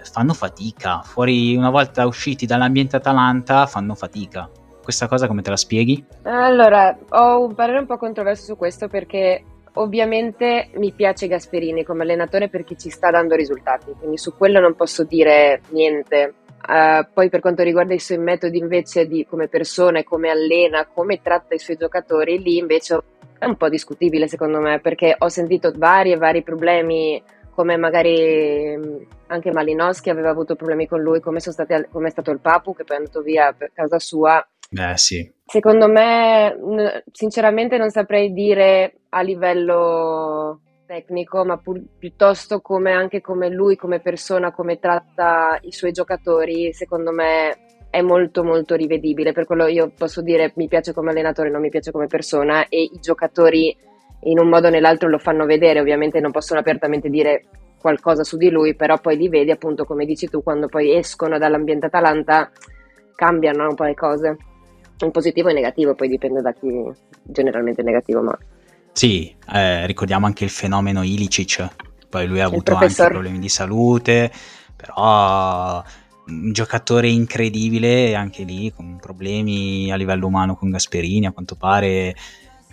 fanno 0.03 0.35
fatica, 0.35 1.03
fuori 1.03 1.55
una 1.57 1.71
volta 1.71 2.07
usciti 2.07 2.47
dall'ambiente 2.47 2.97
Atalanta 2.97 3.67
fanno 3.67 3.95
fatica. 3.95 4.51
Questa 4.83 5.09
cosa 5.09 5.27
come 5.27 5.43
te 5.43 5.51
la 5.51 5.57
spieghi? 5.57 6.05
Allora, 6.23 6.97
ho 7.11 7.45
un 7.45 7.55
parere 7.55 7.79
un 7.79 7.87
po' 7.87 7.97
controverso 7.97 8.45
su 8.45 8.57
questo 8.57 8.89
perché 8.89 9.43
ovviamente 9.75 10.71
mi 10.75 10.93
piace 10.93 11.27
Gasperini 11.27 11.83
come 11.83 12.03
allenatore 12.03 12.49
perché 12.49 12.77
ci 12.77 12.89
sta 12.89 13.11
dando 13.11 13.35
risultati, 13.35 13.93
quindi 13.99 14.17
su 14.17 14.35
quello 14.37 14.61
non 14.61 14.75
posso 14.75 15.05
dire 15.05 15.61
niente. 15.71 16.35
Uh, 16.67 17.07
poi 17.13 17.29
per 17.29 17.39
quanto 17.39 17.63
riguarda 17.63 17.95
i 17.95 18.01
suoi 18.01 18.19
metodi 18.19 18.59
invece 18.59 19.07
di 19.07 19.25
come 19.25 19.47
persona, 19.47 20.03
come 20.03 20.31
allena, 20.31 20.87
come 20.87 21.21
tratta 21.23 21.55
i 21.55 21.61
suoi 21.61 21.77
giocatori, 21.77 22.43
lì 22.43 22.59
invece 22.59 23.01
è 23.39 23.45
un 23.45 23.57
po' 23.57 23.69
discutibile 23.69 24.27
secondo 24.27 24.59
me 24.61 24.81
perché 24.81 25.15
ho 25.17 25.29
sentito 25.29 25.71
vari 25.77 26.13
e 26.13 26.17
vari 26.17 26.43
problemi 26.43 27.23
come 27.57 27.77
magari 27.77 28.77
mm, 28.77 28.97
anche 29.29 29.51
Malinowski 29.51 30.11
aveva 30.11 30.31
avuto 30.31 30.57
problemi 30.57 30.87
con 30.87 31.01
lui, 31.01 31.21
come, 31.21 31.41
stati, 31.41 31.87
come 31.91 32.09
è 32.09 32.11
stato 32.11 32.31
il 32.31 32.41
Papu 32.41 32.75
che 32.75 32.85
poi 32.85 32.97
è 32.97 32.99
andato 32.99 33.23
via 33.23 33.53
per 33.57 33.71
casa 33.73 33.99
sua. 33.99 34.47
Eh 34.71 34.97
sì. 34.97 35.33
Secondo 35.45 35.89
me, 35.89 37.03
sinceramente 37.13 37.79
non 37.79 37.91
saprei 37.91 38.33
dire 38.33 38.99
a 39.11 39.23
livello 39.23 40.61
tecnico, 40.87 41.45
ma 41.45 41.59
pur, 41.59 41.83
piuttosto 41.99 42.61
come 42.61 42.93
anche 42.93 43.21
come 43.21 43.50
lui, 43.50 43.76
come 43.76 44.00
persona, 44.00 44.52
come 44.52 44.78
tratta 44.78 45.59
i 45.62 45.73
suoi 45.73 45.93
giocatori, 45.93 46.73
secondo 46.73 47.12
me 47.12 47.64
è 47.90 48.00
molto 48.00 48.45
molto 48.45 48.75
rivedibile. 48.75 49.33
Per 49.33 49.45
quello 49.45 49.66
io 49.66 49.90
posso 49.97 50.23
dire 50.23 50.52
mi 50.57 50.69
piace 50.69 50.93
come 50.93 51.11
allenatore, 51.11 51.50
non 51.50 51.61
mi 51.61 51.71
piace 51.71 51.90
come 51.90 52.07
persona 52.07 52.69
e 52.69 52.83
i 52.83 52.99
giocatori 53.00 53.76
in 54.21 54.38
un 54.38 54.49
modo 54.49 54.69
o 54.69 54.71
nell'altro 54.71 55.09
lo 55.09 55.19
fanno 55.19 55.45
vedere, 55.45 55.81
ovviamente 55.81 56.21
non 56.21 56.31
possono 56.31 56.61
apertamente 56.61 57.09
dire 57.09 57.45
qualcosa 57.78 58.25
su 58.25 58.37
di 58.37 58.50
lui, 58.50 58.75
però 58.75 58.99
poi 58.99 59.16
li 59.16 59.28
vedi 59.28 59.50
appunto 59.50 59.85
come 59.85 60.07
dici 60.07 60.28
tu 60.28 60.43
quando 60.43 60.69
poi 60.69 60.97
escono 60.97 61.38
dall'ambiente 61.38 61.87
Atalanta 61.87 62.50
cambiano 63.14 63.69
un 63.69 63.75
po' 63.75 63.85
le 63.85 63.95
cose, 63.95 64.37
in 64.99 65.11
positivo 65.11 65.49
e 65.49 65.52
negativo, 65.52 65.95
poi 65.95 66.09
dipende 66.09 66.40
da 66.40 66.52
chi 66.52 66.69
generalmente 67.23 67.83
è 67.83 67.85
negativo, 67.85 68.23
ma 68.23 68.37
sì, 68.97 69.31
eh, 69.53 69.85
ricordiamo 69.85 70.25
anche 70.25 70.45
il 70.45 70.49
fenomeno 70.49 71.03
Ilicic, 71.03 71.69
poi 72.09 72.26
lui 72.26 72.41
ha 72.41 72.47
avuto 72.47 72.75
anche 72.75 72.95
problemi 72.95 73.38
di 73.38 73.50
salute, 73.50 74.33
però 74.75 75.85
un 76.29 76.50
giocatore 76.50 77.07
incredibile 77.07 78.15
anche 78.15 78.43
lì 78.45 78.73
con 78.73 78.97
problemi 78.99 79.93
a 79.93 79.97
livello 79.97 80.26
umano 80.29 80.57
con 80.57 80.71
Gasperini 80.71 81.26
a 81.26 81.33
quanto 81.33 81.57
pare 81.57 82.17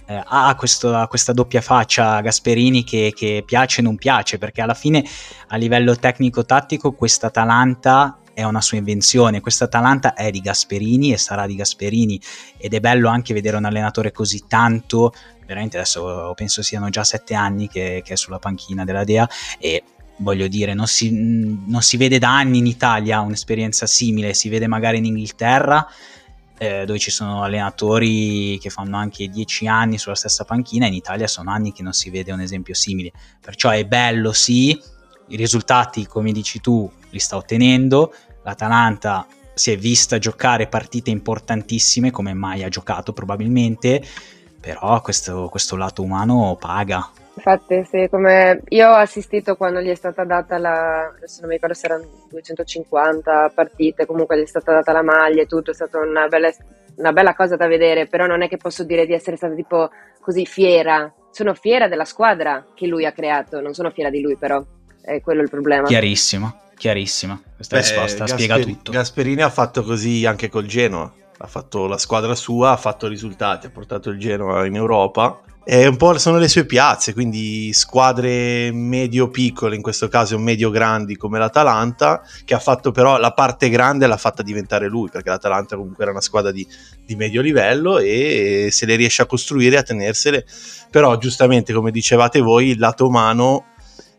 eh, 0.06 0.24
ha, 0.26 0.56
questo, 0.56 0.96
ha, 0.96 1.10
questa 1.10 1.34
doppia 1.34 1.60
faccia 1.60 2.22
Gasperini 2.22 2.86
che, 2.86 3.12
che 3.14 3.44
piace 3.46 3.82
e 3.82 3.84
non 3.84 3.98
piace 3.98 4.38
perché 4.38 4.62
alla 4.62 4.74
fine 4.74 5.04
a 5.48 5.58
livello 5.58 5.94
tecnico-tattico 5.94 6.94
questa 6.94 7.28
Atalanta 7.28 8.18
è 8.34 8.44
una 8.44 8.62
sua 8.62 8.78
invenzione. 8.78 9.42
Questa 9.42 9.66
Atalanta 9.66 10.14
è 10.14 10.32
di 10.32 10.40
Gasperini 10.40 11.14
e 11.14 11.18
sarà 11.18 11.46
di 11.46 11.56
Gasperini 11.56 12.20
ed 12.58 12.74
è 12.74 12.80
bello 12.80 13.10
anche 13.10 13.34
vedere 13.34 13.58
un 13.58 13.66
allenatore 13.66 14.12
così 14.12 14.44
tanto. 14.48 15.14
Veramente 15.46 15.78
adesso 15.78 16.34
penso 16.36 16.62
siano 16.62 16.90
già 16.90 17.04
sette 17.04 17.34
anni 17.34 17.68
che, 17.68 18.02
che 18.04 18.14
è 18.14 18.16
sulla 18.18 18.40
panchina 18.40 18.84
della 18.84 19.04
Dea 19.04 19.28
e 19.60 19.84
voglio 20.18 20.48
dire, 20.48 20.74
non 20.74 20.88
si, 20.88 21.12
non 21.12 21.82
si, 21.82 21.98
vede 21.98 22.20
da 22.20 22.36
anni 22.36 22.60
in 22.60 22.68
Italia 22.68 23.20
un'esperienza 23.22 23.86
simile, 23.86 24.34
si 24.34 24.50
vede 24.50 24.68
magari 24.68 24.98
in 24.98 25.06
Inghilterra. 25.06 25.86
Eh, 26.56 26.86
dove 26.86 27.00
ci 27.00 27.10
sono 27.10 27.44
allenatori 27.44 28.58
che 28.62 28.70
fanno 28.70 28.96
anche 28.96 29.28
dieci 29.28 29.68
anni 29.68 29.98
sulla 29.98 30.16
stessa 30.16 30.46
panchina, 30.46 30.86
in 30.86 30.94
Italia 30.94 31.28
sono 31.28 31.52
anni 31.52 31.74
che 31.74 31.82
non 31.82 31.94
si 31.94 32.10
vede 32.10 32.32
un 32.32 32.40
esempio 32.40 32.74
simile. 32.74 33.12
Perciò 33.42 33.72
è 33.72 33.84
bello, 33.86 34.32
sì, 34.32 34.80
i 35.30 35.36
risultati, 35.36 36.06
come 36.06 36.32
dici 36.32 36.62
tu, 36.62 36.90
li 37.14 37.20
sta 37.20 37.38
ottenendo. 37.38 38.14
L'Atalanta 38.44 39.26
si 39.54 39.72
è 39.72 39.78
vista 39.78 40.18
giocare 40.18 40.68
partite 40.68 41.12
importantissime 41.12 42.12
come 42.12 42.34
mai 42.34 42.64
ha 42.64 42.70
giocato 42.70 43.14
probabilmente, 43.14 44.02
però 44.60 45.00
questo, 45.02 45.48
questo 45.50 45.76
lato 45.76 46.02
umano 46.02 46.58
paga. 46.60 47.10
Infatti, 47.36 47.84
sì, 47.86 48.08
come 48.10 48.62
io 48.70 48.90
ho 48.90 48.96
assistito 48.96 49.56
quando 49.56 49.80
gli 49.82 49.90
è 49.90 49.96
stata 49.96 50.24
data 50.24 50.58
la, 50.58 51.14
adesso 51.16 51.40
non 51.40 51.50
mi 51.50 51.56
ricordo 51.56 51.74
se 51.74 51.86
erano 51.88 52.08
250 52.30 53.52
partite, 53.56 54.06
comunque 54.06 54.38
gli 54.38 54.44
è 54.44 54.48
stata 54.48 54.72
data 54.74 54.92
la 54.92 55.02
maglia 55.02 55.42
e 55.42 55.48
tutto, 55.48 55.72
è 55.72 55.74
stata 55.74 56.00
una 56.00 56.28
bella, 56.28 56.52
una 56.98 57.12
bella 57.12 57.34
cosa 57.34 57.56
da 57.56 57.68
vedere, 57.68 58.08
però 58.08 58.28
non 58.28 58.44
è 58.44 58.48
che 58.48 58.58
posso 58.58 58.84
dire 58.84 59.06
di 59.06 59.14
essere 59.14 59.36
stata 59.38 59.56
tipo 59.56 59.90
così 60.20 60.46
fiera. 60.46 61.12
Sono 61.32 61.56
fiera 61.56 61.88
della 61.88 62.06
squadra 62.06 62.68
che 62.76 62.86
lui 62.86 63.06
ha 63.06 63.12
creato, 63.12 63.62
non 63.62 63.74
sono 63.74 63.90
fiera 63.90 64.12
di 64.12 64.22
lui 64.22 64.38
però, 64.38 64.64
è 65.02 65.20
quello 65.22 65.42
il 65.42 65.50
problema. 65.50 65.88
Chiarissimo 65.88 66.62
chiarissima. 66.84 67.42
Questa 67.56 67.78
Beh, 67.78 67.82
risposta 67.82 68.26
Gasper- 68.26 68.42
spiega 68.42 68.60
tutto. 68.60 68.92
Gasperini 68.92 69.42
ha 69.42 69.50
fatto 69.50 69.84
così 69.84 70.26
anche 70.26 70.50
col 70.50 70.66
Genoa. 70.66 71.10
Ha 71.38 71.48
fatto 71.48 71.88
la 71.88 71.98
squadra 71.98 72.36
sua, 72.36 72.72
ha 72.72 72.78
fatto 72.78 73.08
risultati, 73.08 73.68
ha 73.68 73.70
portato 73.70 74.10
il 74.10 74.20
Genoa 74.20 74.66
in 74.66 74.76
Europa. 74.76 75.40
E 75.64 75.88
un 75.88 75.96
po' 75.96 76.18
sono 76.18 76.40
le 76.40 76.50
sue 76.50 76.66
piazze, 76.66 77.14
quindi 77.14 77.72
squadre 77.72 78.70
medio-piccole, 78.74 79.78
in 79.78 79.82
questo 79.82 80.10
caso 80.10 80.38
medio-grandi 80.38 81.16
come 81.16 81.40
l'Atalanta, 81.40 82.22
che 82.44 82.54
ha 82.54 82.60
fatto 82.60 82.92
però 82.92 83.18
la 83.18 83.32
parte 83.32 83.70
grande 83.70 84.06
l'ha 84.06 84.18
fatta 84.18 84.44
diventare 84.44 84.90
lui, 84.90 85.08
perché 85.10 85.30
l'Atalanta 85.30 85.78
comunque 85.78 86.04
era 86.04 86.12
una 86.12 86.20
squadra 86.20 86.52
di, 86.52 86.68
di 87.06 87.16
medio 87.16 87.42
livello 87.42 87.98
e 87.98 88.68
se 88.72 88.86
le 88.86 88.98
riesce 88.98 89.22
a 89.22 89.26
costruire 89.26 89.78
e 89.78 89.80
a 89.80 89.84
tenersele. 89.84 90.46
Però 90.92 91.18
giustamente, 91.18 91.72
come 91.72 91.92
dicevate 91.92 92.42
voi, 92.42 92.72
il 92.72 92.80
lato 92.80 93.08
umano 93.08 93.68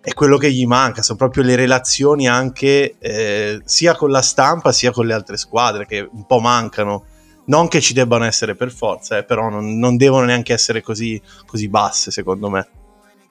è 0.05 0.13
quello 0.13 0.37
che 0.37 0.53
gli 0.53 0.67
manca, 0.67 1.01
sono 1.01 1.17
proprio 1.17 1.43
le 1.45 1.57
relazioni 1.57 2.29
anche 2.29 2.97
eh, 2.99 3.63
sia 3.65 3.97
con 3.97 4.11
la 4.11 4.21
stampa 4.21 4.71
sia 4.71 4.93
con 4.93 5.07
le 5.07 5.15
altre 5.15 5.39
squadre 5.39 5.87
che 5.87 6.07
un 6.13 6.27
po' 6.27 6.41
mancano. 6.41 7.07
Non 7.47 7.69
che 7.69 7.81
ci 7.81 7.95
debbano 7.95 8.25
essere 8.25 8.55
per 8.55 8.71
forza, 8.71 9.17
eh, 9.17 9.25
però 9.25 9.49
non, 9.49 9.79
non, 9.79 9.97
devono 9.97 10.27
neanche 10.27 10.53
essere 10.53 10.83
così, 10.83 11.21
così 11.47 11.69
basse, 11.69 12.11
secondo 12.11 12.51
me. 12.51 12.69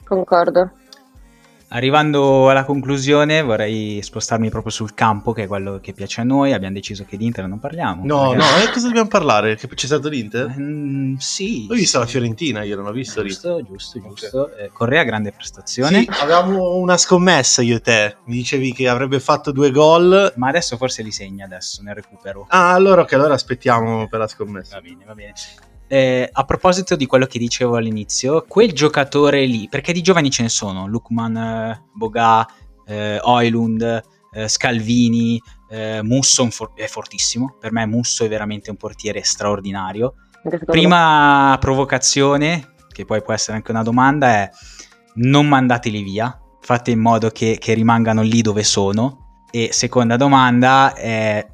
Concordo. 0.03 0.71
Arrivando 1.73 2.49
alla 2.49 2.65
conclusione 2.65 3.41
vorrei 3.41 3.99
spostarmi 3.99 4.51
proprio 4.51 4.71
sul 4.71 4.93
campo, 4.93 5.33
che 5.33 5.43
è 5.43 5.47
quello 5.47 5.79
che 5.81 5.93
piace 5.93 6.21
a 6.21 6.23
noi. 6.23 6.53
Abbiamo 6.53 6.75
deciso 6.75 7.03
che 7.03 7.17
di 7.17 7.25
Inter 7.25 7.47
non 7.47 7.57
parliamo. 7.57 8.05
No, 8.05 8.29
perché... 8.29 8.43
no, 8.43 8.63
eh, 8.63 8.71
cosa 8.71 8.85
dobbiamo 8.85 9.07
parlare? 9.07 9.55
Che 9.55 9.67
c'è 9.67 9.87
stato 9.87 10.07
l'Inter? 10.07 10.53
Mm, 10.55 11.15
sì. 11.15 11.67
Ho 11.71 11.73
visto 11.73 11.97
sì. 11.97 12.03
la 12.03 12.05
Fiorentina, 12.05 12.61
io 12.61 12.75
non 12.75 12.85
ho 12.85 12.91
visto 12.91 13.23
Giusto, 13.23 13.57
lì. 13.57 13.65
giusto, 13.65 13.99
giusto. 13.99 14.41
Okay. 14.43 14.65
Eh, 14.65 14.69
Correa, 14.71 15.03
grande 15.03 15.31
prestazione. 15.31 16.01
Sì, 16.01 16.09
avevamo 16.21 16.75
una 16.75 16.97
scommessa 16.97 17.63
io 17.63 17.77
e 17.77 17.81
te. 17.81 18.17
Mi 18.25 18.35
dicevi 18.35 18.71
che 18.71 18.87
avrebbe 18.87 19.19
fatto 19.19 19.51
due 19.51 19.71
gol. 19.71 20.31
Ma 20.35 20.49
adesso 20.49 20.77
forse 20.77 21.01
li 21.01 21.11
segna 21.11 21.45
adesso, 21.45 21.81
nel 21.81 21.95
recupero. 21.95 22.45
Ah, 22.49 22.71
allora 22.73 23.01
ok, 23.01 23.13
allora 23.13 23.33
aspettiamo 23.33 24.07
per 24.07 24.19
la 24.19 24.27
scommessa. 24.27 24.75
Va 24.75 24.81
bene, 24.81 25.05
va 25.05 25.15
bene. 25.15 25.33
Eh, 25.87 26.27
a 26.31 26.43
proposito 26.43 26.95
di 26.95 27.05
quello 27.05 27.25
che 27.25 27.37
dicevo 27.37 27.75
all'inizio, 27.75 28.45
quel 28.47 28.73
giocatore 28.73 29.45
lì, 29.45 29.67
perché 29.69 29.93
di 29.93 30.01
giovani 30.01 30.31
ce 30.31 30.43
ne 30.43 30.49
sono, 30.49 30.87
Lukman, 30.87 31.35
eh, 31.37 31.83
Boga, 31.93 32.47
eh, 32.85 33.19
Oilund, 33.21 34.03
eh, 34.33 34.47
Scalvini, 34.47 35.41
eh, 35.69 36.01
Musso 36.01 36.47
è 36.75 36.87
fortissimo, 36.87 37.55
per 37.59 37.71
me 37.71 37.85
Musso 37.85 38.23
è 38.23 38.27
veramente 38.27 38.69
un 38.69 38.77
portiere 38.77 39.23
straordinario. 39.23 40.15
Prima 40.65 41.55
provocazione, 41.59 42.75
che 42.91 43.05
poi 43.05 43.21
può 43.21 43.33
essere 43.33 43.57
anche 43.57 43.71
una 43.71 43.83
domanda, 43.83 44.27
è 44.27 44.49
non 45.15 45.47
mandateli 45.47 46.01
via, 46.01 46.37
fate 46.59 46.91
in 46.91 46.99
modo 46.99 47.29
che, 47.29 47.57
che 47.59 47.73
rimangano 47.73 48.21
lì 48.21 48.41
dove 48.41 48.63
sono. 48.63 49.45
E 49.51 49.69
seconda 49.71 50.17
domanda 50.17 50.93
è 50.95 51.45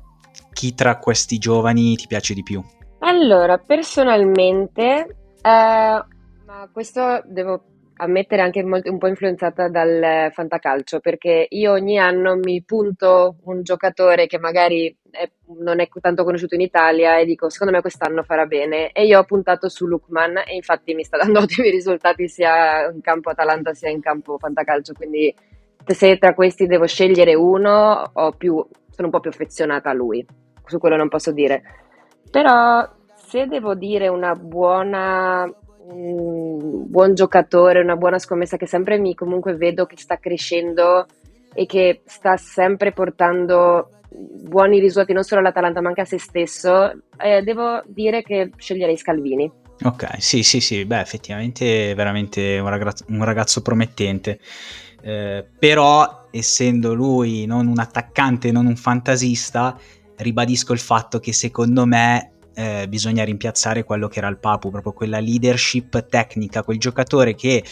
chi 0.53 0.73
tra 0.73 0.97
questi 0.97 1.37
giovani 1.37 1.95
ti 1.97 2.07
piace 2.07 2.33
di 2.33 2.43
più? 2.43 2.63
Allora, 2.99 3.57
personalmente, 3.57 5.17
eh, 5.41 6.03
ma 6.45 6.69
questo 6.71 7.21
devo 7.25 7.63
ammettere 8.01 8.41
anche 8.41 8.63
molto, 8.63 8.91
un 8.91 8.97
po' 8.97 9.07
influenzata 9.07 9.69
dal 9.69 10.31
fantacalcio, 10.31 10.99
perché 10.99 11.47
io 11.49 11.71
ogni 11.71 11.97
anno 11.97 12.35
mi 12.35 12.61
punto 12.63 13.37
un 13.43 13.63
giocatore 13.63 14.27
che 14.27 14.37
magari 14.39 14.95
è, 15.11 15.29
non 15.59 15.79
è 15.79 15.87
tanto 16.01 16.23
conosciuto 16.23 16.55
in 16.55 16.61
Italia 16.61 17.17
e 17.17 17.25
dico 17.25 17.49
secondo 17.49 17.73
me 17.73 17.81
quest'anno 17.81 18.23
farà 18.23 18.45
bene 18.45 18.91
e 18.91 19.05
io 19.05 19.19
ho 19.19 19.23
puntato 19.23 19.69
su 19.69 19.85
Lukman 19.85 20.37
e 20.37 20.55
infatti 20.55 20.93
mi 20.93 21.03
sta 21.03 21.17
dando 21.23 21.39
ottimi 21.39 21.69
risultati 21.69 22.27
sia 22.27 22.89
in 22.89 23.01
campo 23.01 23.29
Atalanta 23.29 23.73
sia 23.73 23.89
in 23.89 24.01
campo 24.01 24.37
fantacalcio, 24.37 24.93
quindi 24.93 25.33
se 25.85 26.17
tra 26.17 26.33
questi 26.33 26.67
devo 26.67 26.85
scegliere 26.85 27.33
uno 27.33 28.11
più, 28.37 28.65
sono 28.89 29.07
un 29.07 29.09
po' 29.09 29.19
più 29.19 29.29
affezionata 29.29 29.89
a 29.89 29.93
lui, 29.93 30.25
su 30.65 30.77
quello 30.77 30.95
non 30.95 31.09
posso 31.09 31.31
dire. 31.31 31.63
Però 32.31 32.87
se 33.15 33.47
devo 33.47 33.75
dire 33.75 34.07
una 34.07 34.33
buona, 34.35 35.51
un 35.87 36.89
buon 36.89 37.13
giocatore, 37.13 37.81
una 37.81 37.95
buona 37.95 38.19
scommessa 38.19 38.57
che 38.57 38.67
sempre 38.67 38.97
mi 38.97 39.15
comunque 39.15 39.55
vedo 39.55 39.85
che 39.85 39.97
sta 39.97 40.17
crescendo 40.17 41.05
e 41.53 41.65
che 41.65 42.01
sta 42.05 42.37
sempre 42.37 42.91
portando 42.91 43.89
buoni 44.11 44.79
risultati 44.79 45.13
non 45.13 45.23
solo 45.23 45.41
all'Atalanta 45.41 45.81
ma 45.81 45.89
anche 45.89 46.01
a 46.01 46.05
se 46.05 46.19
stesso, 46.19 46.91
eh, 47.17 47.41
devo 47.43 47.81
dire 47.85 48.23
che 48.23 48.51
sceglierei 48.55 48.97
Scalvini. 48.97 49.51
Ok, 49.81 50.21
sì, 50.21 50.43
sì, 50.43 50.59
sì, 50.59 50.83
beh, 50.83 50.99
effettivamente 50.99 51.91
è 51.91 51.95
veramente 51.95 52.59
un 52.59 52.69
ragazzo, 52.69 53.05
un 53.09 53.23
ragazzo 53.23 53.61
promettente. 53.61 54.39
Eh, 55.01 55.45
però, 55.57 56.27
essendo 56.31 56.93
lui 56.93 57.45
non 57.45 57.67
un 57.67 57.79
attaccante, 57.79 58.51
non 58.51 58.65
un 58.65 58.75
fantasista, 58.75 59.79
ribadisco 60.19 60.73
il 60.73 60.79
fatto 60.79 61.19
che 61.19 61.33
secondo 61.33 61.85
me 61.85 62.31
eh, 62.53 62.87
bisogna 62.87 63.23
rimpiazzare 63.23 63.83
quello 63.83 64.07
che 64.07 64.19
era 64.19 64.27
il 64.27 64.37
Papu, 64.37 64.69
proprio 64.69 64.93
quella 64.93 65.19
leadership 65.19 66.07
tecnica, 66.07 66.63
quel 66.63 66.77
giocatore 66.77 67.35
che 67.35 67.63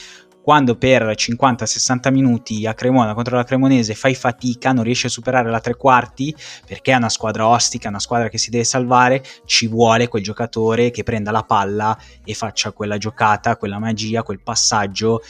quando 0.41 0.77
per 0.77 1.03
50-60 1.03 2.09
minuti 2.09 2.65
a 2.65 2.73
Cremona 2.73 3.13
contro 3.13 3.35
la 3.35 3.43
Cremonese 3.43 3.95
fai 3.95 4.15
fatica, 4.15 4.71
non 4.71 4.85
riesci 4.85 5.07
a 5.07 5.09
superare 5.09 5.49
la 5.49 5.59
tre 5.59 5.75
quarti 5.75 6.33
perché 6.65 6.93
è 6.93 6.95
una 6.95 7.09
squadra 7.09 7.47
ostica, 7.47 7.89
una 7.89 7.99
squadra 7.99 8.29
che 8.29 8.37
si 8.37 8.49
deve 8.49 8.63
salvare, 8.63 9.21
ci 9.43 9.67
vuole 9.67 10.07
quel 10.07 10.23
giocatore 10.23 10.89
che 10.89 11.03
prenda 11.03 11.31
la 11.31 11.43
palla 11.43 11.97
e 12.23 12.33
faccia 12.33 12.71
quella 12.71 12.97
giocata, 12.97 13.57
quella 13.57 13.77
magia, 13.77 14.23
quel 14.23 14.41
passaggio 14.41 15.21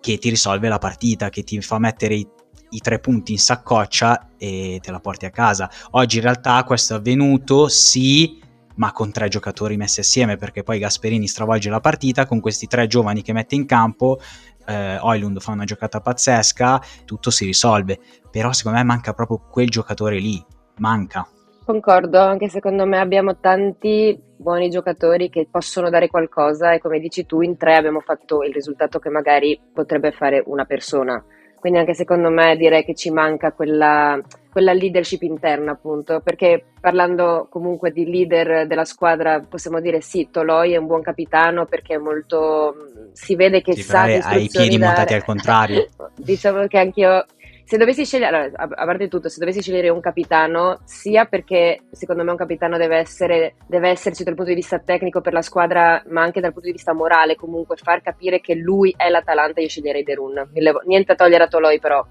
che 0.00 0.18
ti 0.18 0.28
risolve 0.28 0.68
la 0.68 0.78
partita, 0.78 1.28
che 1.28 1.44
ti 1.44 1.60
fa 1.60 1.78
mettere 1.78 2.16
i 2.16 2.28
i 2.70 2.80
tre 2.80 2.98
punti 2.98 3.32
in 3.32 3.38
saccoccia 3.38 4.30
e 4.36 4.78
te 4.82 4.90
la 4.90 5.00
porti 5.00 5.26
a 5.26 5.30
casa. 5.30 5.70
Oggi 5.92 6.16
in 6.16 6.22
realtà 6.22 6.62
questo 6.64 6.94
è 6.94 6.96
avvenuto, 6.96 7.68
sì, 7.68 8.40
ma 8.76 8.92
con 8.92 9.10
tre 9.10 9.28
giocatori 9.28 9.76
messi 9.76 10.00
assieme, 10.00 10.36
perché 10.36 10.62
poi 10.62 10.78
Gasperini 10.78 11.26
stravolge 11.26 11.70
la 11.70 11.80
partita 11.80 12.26
con 12.26 12.40
questi 12.40 12.66
tre 12.66 12.86
giovani 12.86 13.22
che 13.22 13.32
mette 13.32 13.54
in 13.54 13.66
campo. 13.66 14.18
Eh, 14.66 14.98
Oilund 15.00 15.40
fa 15.40 15.52
una 15.52 15.64
giocata 15.64 16.00
pazzesca, 16.00 16.80
tutto 17.04 17.30
si 17.30 17.44
risolve. 17.44 17.98
Però 18.30 18.52
secondo 18.52 18.78
me 18.78 18.84
manca 18.84 19.12
proprio 19.12 19.38
quel 19.50 19.68
giocatore 19.68 20.18
lì. 20.18 20.44
Manca. 20.76 21.28
Concordo, 21.64 22.20
anche 22.20 22.48
secondo 22.48 22.86
me 22.86 22.98
abbiamo 22.98 23.40
tanti 23.40 24.18
buoni 24.36 24.70
giocatori 24.70 25.28
che 25.28 25.48
possono 25.50 25.90
dare 25.90 26.08
qualcosa 26.08 26.72
e 26.72 26.78
come 26.78 26.98
dici 26.98 27.26
tu 27.26 27.42
in 27.42 27.58
tre 27.58 27.74
abbiamo 27.74 28.00
fatto 28.00 28.42
il 28.42 28.54
risultato 28.54 28.98
che 28.98 29.10
magari 29.10 29.60
potrebbe 29.74 30.12
fare 30.12 30.42
una 30.46 30.64
persona. 30.64 31.22
Quindi 31.60 31.78
anche 31.78 31.94
secondo 31.94 32.30
me 32.30 32.56
direi 32.56 32.84
che 32.84 32.94
ci 32.94 33.10
manca 33.10 33.52
quella, 33.52 34.20
quella 34.50 34.72
leadership 34.72 35.22
interna 35.22 35.72
appunto, 35.72 36.20
perché 36.20 36.64
parlando 36.80 37.48
comunque 37.50 37.90
di 37.90 38.08
leader 38.08 38.66
della 38.66 38.84
squadra 38.84 39.40
possiamo 39.40 39.80
dire 39.80 40.00
sì, 40.00 40.28
Toloi 40.30 40.72
è 40.72 40.76
un 40.76 40.86
buon 40.86 41.02
capitano 41.02 41.66
perché 41.66 41.94
è 41.94 41.98
molto... 41.98 42.74
si 43.12 43.34
vede 43.34 43.60
che 43.60 43.74
sì, 43.74 43.82
sa... 43.82 44.02
Ha 44.02 44.36
i 44.36 44.48
piedi 44.48 44.78
dare. 44.78 44.84
montati 44.84 45.14
al 45.14 45.24
contrario. 45.24 45.86
diciamo 46.14 46.66
che 46.66 46.78
anch'io 46.78 47.24
se 47.68 47.76
dovessi 47.76 48.06
scegliere, 48.06 48.34
allora, 48.34 48.50
a, 48.56 48.86
parte 48.86 49.08
tutto, 49.08 49.28
se 49.28 49.38
dovessi 49.38 49.60
scegliere 49.60 49.90
un 49.90 50.00
capitano, 50.00 50.80
sia 50.84 51.26
perché 51.26 51.82
secondo 51.90 52.24
me 52.24 52.30
un 52.30 52.36
capitano 52.38 52.78
deve, 52.78 52.96
essere, 52.96 53.56
deve 53.66 53.90
esserci 53.90 54.24
dal 54.24 54.34
punto 54.34 54.48
di 54.48 54.56
vista 54.56 54.78
tecnico 54.78 55.20
per 55.20 55.34
la 55.34 55.42
squadra, 55.42 56.02
ma 56.06 56.22
anche 56.22 56.40
dal 56.40 56.54
punto 56.54 56.68
di 56.68 56.72
vista 56.72 56.94
morale, 56.94 57.36
comunque 57.36 57.76
far 57.76 58.00
capire 58.00 58.40
che 58.40 58.54
lui 58.54 58.94
è 58.96 59.10
l'Atalanta, 59.10 59.60
io 59.60 59.68
sceglierei 59.68 60.02
Derun. 60.02 60.48
Niente 60.86 61.12
a 61.12 61.14
togliere 61.14 61.44
a 61.44 61.46
Toloi, 61.48 61.78
però 61.78 62.02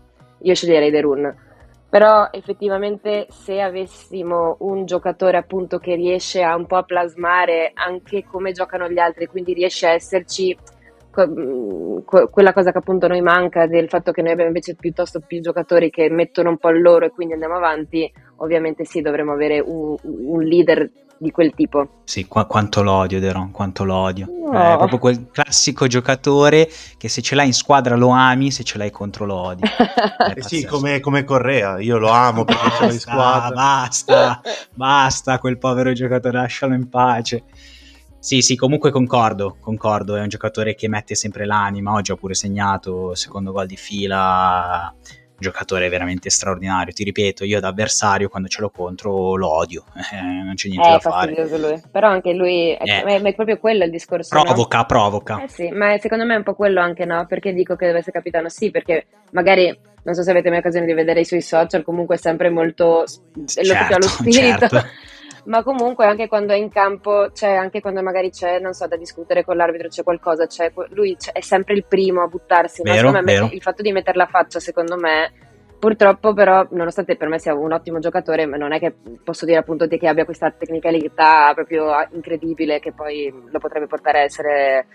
io 0.42 0.54
sceglierei 0.54 0.92
Derun. 0.92 1.36
Però 1.90 2.28
effettivamente 2.30 3.26
se 3.32 3.60
avessimo 3.60 4.58
un 4.60 4.86
giocatore 4.86 5.38
appunto 5.38 5.80
che 5.80 5.96
riesce 5.96 6.44
a 6.44 6.56
un 6.56 6.68
po' 6.68 6.76
a 6.76 6.84
plasmare 6.84 7.72
anche 7.74 8.24
come 8.26 8.52
giocano 8.52 8.88
gli 8.90 9.00
altri, 9.00 9.26
quindi 9.26 9.54
riesce 9.54 9.88
a 9.88 9.94
esserci 9.94 10.56
quella 11.26 12.54
cosa 12.54 12.72
che 12.72 12.78
appunto 12.78 13.08
noi 13.08 13.22
manca 13.22 13.68
del 13.68 13.90
fatto 13.90 14.12
che 14.12 14.22
noi 14.22 14.32
abbiamo 14.32 14.50
invece 14.50 14.76
piuttosto 14.76 15.20
più 15.20 15.42
giocatori 15.42 15.90
che 15.90 16.10
mettono 16.10 16.50
un 16.50 16.58
po' 16.58 16.70
il 16.70 16.82
loro 16.82 17.06
e 17.06 17.12
quindi 17.12 17.34
andiamo 17.34 17.56
avanti, 17.56 18.12
ovviamente 18.38 18.86
sì, 18.86 19.02
dovremmo 19.02 19.34
avere 19.34 19.60
un, 19.60 19.96
un 20.02 20.42
leader 20.44 20.90
di 21.18 21.32
quel 21.32 21.54
tipo. 21.54 22.02
Sì, 22.04 22.28
qu- 22.28 22.46
quanto 22.48 22.84
l'odio, 22.84 23.20
Deron, 23.20 23.52
quanto 23.52 23.84
l'odio. 23.84 24.28
No. 24.28 24.52
È 24.52 24.78
proprio 24.78 25.00
quel 25.00 25.28
classico 25.32 25.88
giocatore 25.88 26.70
che 26.98 27.10
se 27.10 27.22
ce 27.22 27.36
l'hai 27.36 27.48
in 27.48 27.54
squadra 27.54 27.96
lo 27.96 28.10
ami, 28.10 28.52
se 28.52 28.64
ce 28.64 28.78
l'hai 28.78 28.92
contro 28.92 29.26
lo 29.26 29.36
odi. 29.36 29.64
eh 30.36 30.42
sì, 30.44 30.66
come, 30.66 31.00
come, 31.00 31.24
Correa, 31.24 31.80
io 31.80 31.98
lo 31.98 32.10
amo 32.10 32.46
perché 32.46 32.70
ce 32.78 32.86
l'ho 32.86 32.94
in 32.94 33.00
squadra. 33.00 33.56
Basta, 33.56 34.42
basta, 34.74 35.40
quel 35.40 35.58
povero 35.58 35.92
giocatore, 35.94 36.38
lascialo 36.38 36.74
in 36.74 36.90
pace. 36.90 37.44
Sì, 38.20 38.42
sì, 38.42 38.56
comunque 38.56 38.92
concordo, 38.92 39.58
concordo, 39.60 40.16
è 40.16 40.22
un 40.22 40.28
giocatore 40.28 40.76
che 40.76 40.88
mette 40.88 41.16
sempre 41.16 41.46
l'anima, 41.46 41.94
oggi 41.94 42.12
ha 42.12 42.16
pure 42.16 42.34
segnato 42.34 43.16
secondo 43.16 43.52
gol 43.52 43.68
di 43.68 43.78
fila, 43.78 44.94
un 45.38 45.38
giocatore 45.38 45.88
veramente 45.88 46.32
straordinario, 46.32 46.94
ti 46.94 47.04
ripeto, 47.04 47.46
io 47.46 47.60
da 47.60 47.68
avversario 47.68 48.28
quando 48.28 48.48
ce 48.50 48.62
l'ho 48.62 48.72
contro 48.72 49.36
lo 49.36 49.56
odio, 49.56 49.86
eh, 50.12 50.22
non 50.44 50.56
c'è 50.56 50.68
niente 50.68 50.88
è 50.88 50.92
da 50.94 51.00
fare. 51.00 51.48
Lui. 51.58 51.82
Però 51.92 52.08
anche 52.08 52.34
lui, 52.34 52.72
è, 52.72 52.82
eh. 52.84 53.04
è, 53.04 53.22
è, 53.22 53.36
proprio 53.36 53.60
quello 53.60 53.84
il 53.84 53.92
discorso. 53.92 54.30
Provoca, 54.30 54.80
no? 54.80 54.86
provoca. 54.86 55.44
Eh 55.44 55.48
sì, 55.48 55.70
ma 55.70 55.98
secondo 56.00 56.26
me 56.26 56.34
è 56.34 56.38
un 56.38 56.44
po' 56.44 56.56
quello 56.56 56.82
anche, 56.82 57.06
no? 57.06 57.26
Perché 57.28 57.54
dico 57.54 57.76
che 57.76 57.86
deve 57.86 58.00
essere 58.00 58.14
capitano? 58.14 58.50
Sì, 58.50 58.72
perché 58.72 59.06
magari 59.32 59.80
non 60.04 60.16
so 60.16 60.24
se 60.24 60.32
avete 60.32 60.50
mai 60.50 60.60
occasione 60.60 60.86
di 60.86 60.94
vedere 60.94 61.20
i 61.20 61.26
suoi 61.26 61.42
social, 61.42 61.84
comunque 61.84 62.16
è 62.16 62.18
sempre 62.18 62.50
molto 62.50 63.04
certo, 63.46 63.94
allo 63.94 64.08
spirito. 64.08 64.68
Certo. 64.68 64.86
ma 65.48 65.64
comunque 65.64 66.06
anche 66.06 66.28
quando 66.28 66.54
è 66.54 66.58
in 66.58 66.70
campo, 66.70 67.32
cioè 67.32 67.56
anche 67.56 67.80
quando 67.80 68.02
magari 68.02 68.30
c'è, 68.30 68.60
non 68.60 68.74
so, 68.74 68.86
da 68.88 68.98
discutere 68.98 69.44
con 69.44 69.56
l'arbitro, 69.56 69.88
c'è 69.88 70.04
qualcosa, 70.04 70.46
c'è, 70.46 70.72
lui 70.90 71.16
è 71.32 71.42
sempre 71.42 71.74
il 71.74 71.86
primo 71.86 72.22
a 72.22 72.28
buttarsi, 72.28 72.82
vero, 72.84 73.12
ma 73.12 73.22
me, 73.22 73.50
il 73.52 73.62
fatto 73.62 73.82
di 73.82 73.92
mettere 73.92 74.18
la 74.18 74.28
faccia, 74.28 74.60
secondo 74.60 74.98
me, 74.98 75.32
purtroppo 75.80 76.34
però, 76.34 76.68
nonostante 76.72 77.16
per 77.16 77.30
me 77.30 77.40
sia 77.40 77.54
un 77.54 77.72
ottimo 77.72 78.00
giocatore, 78.00 78.46
non 78.46 78.74
è 78.74 78.80
che 78.80 78.94
posso 79.24 79.46
dire 79.46 79.58
appunto 79.58 79.88
che 79.88 80.08
abbia 80.08 80.26
questa 80.26 80.52
tecnicalità 80.52 81.54
proprio 81.54 81.94
incredibile 82.12 82.80
che 82.80 82.92
poi 82.92 83.34
lo 83.50 83.60
potrebbe 83.60 83.88
portare 83.88 84.20
a 84.20 84.24
essere 84.24 84.88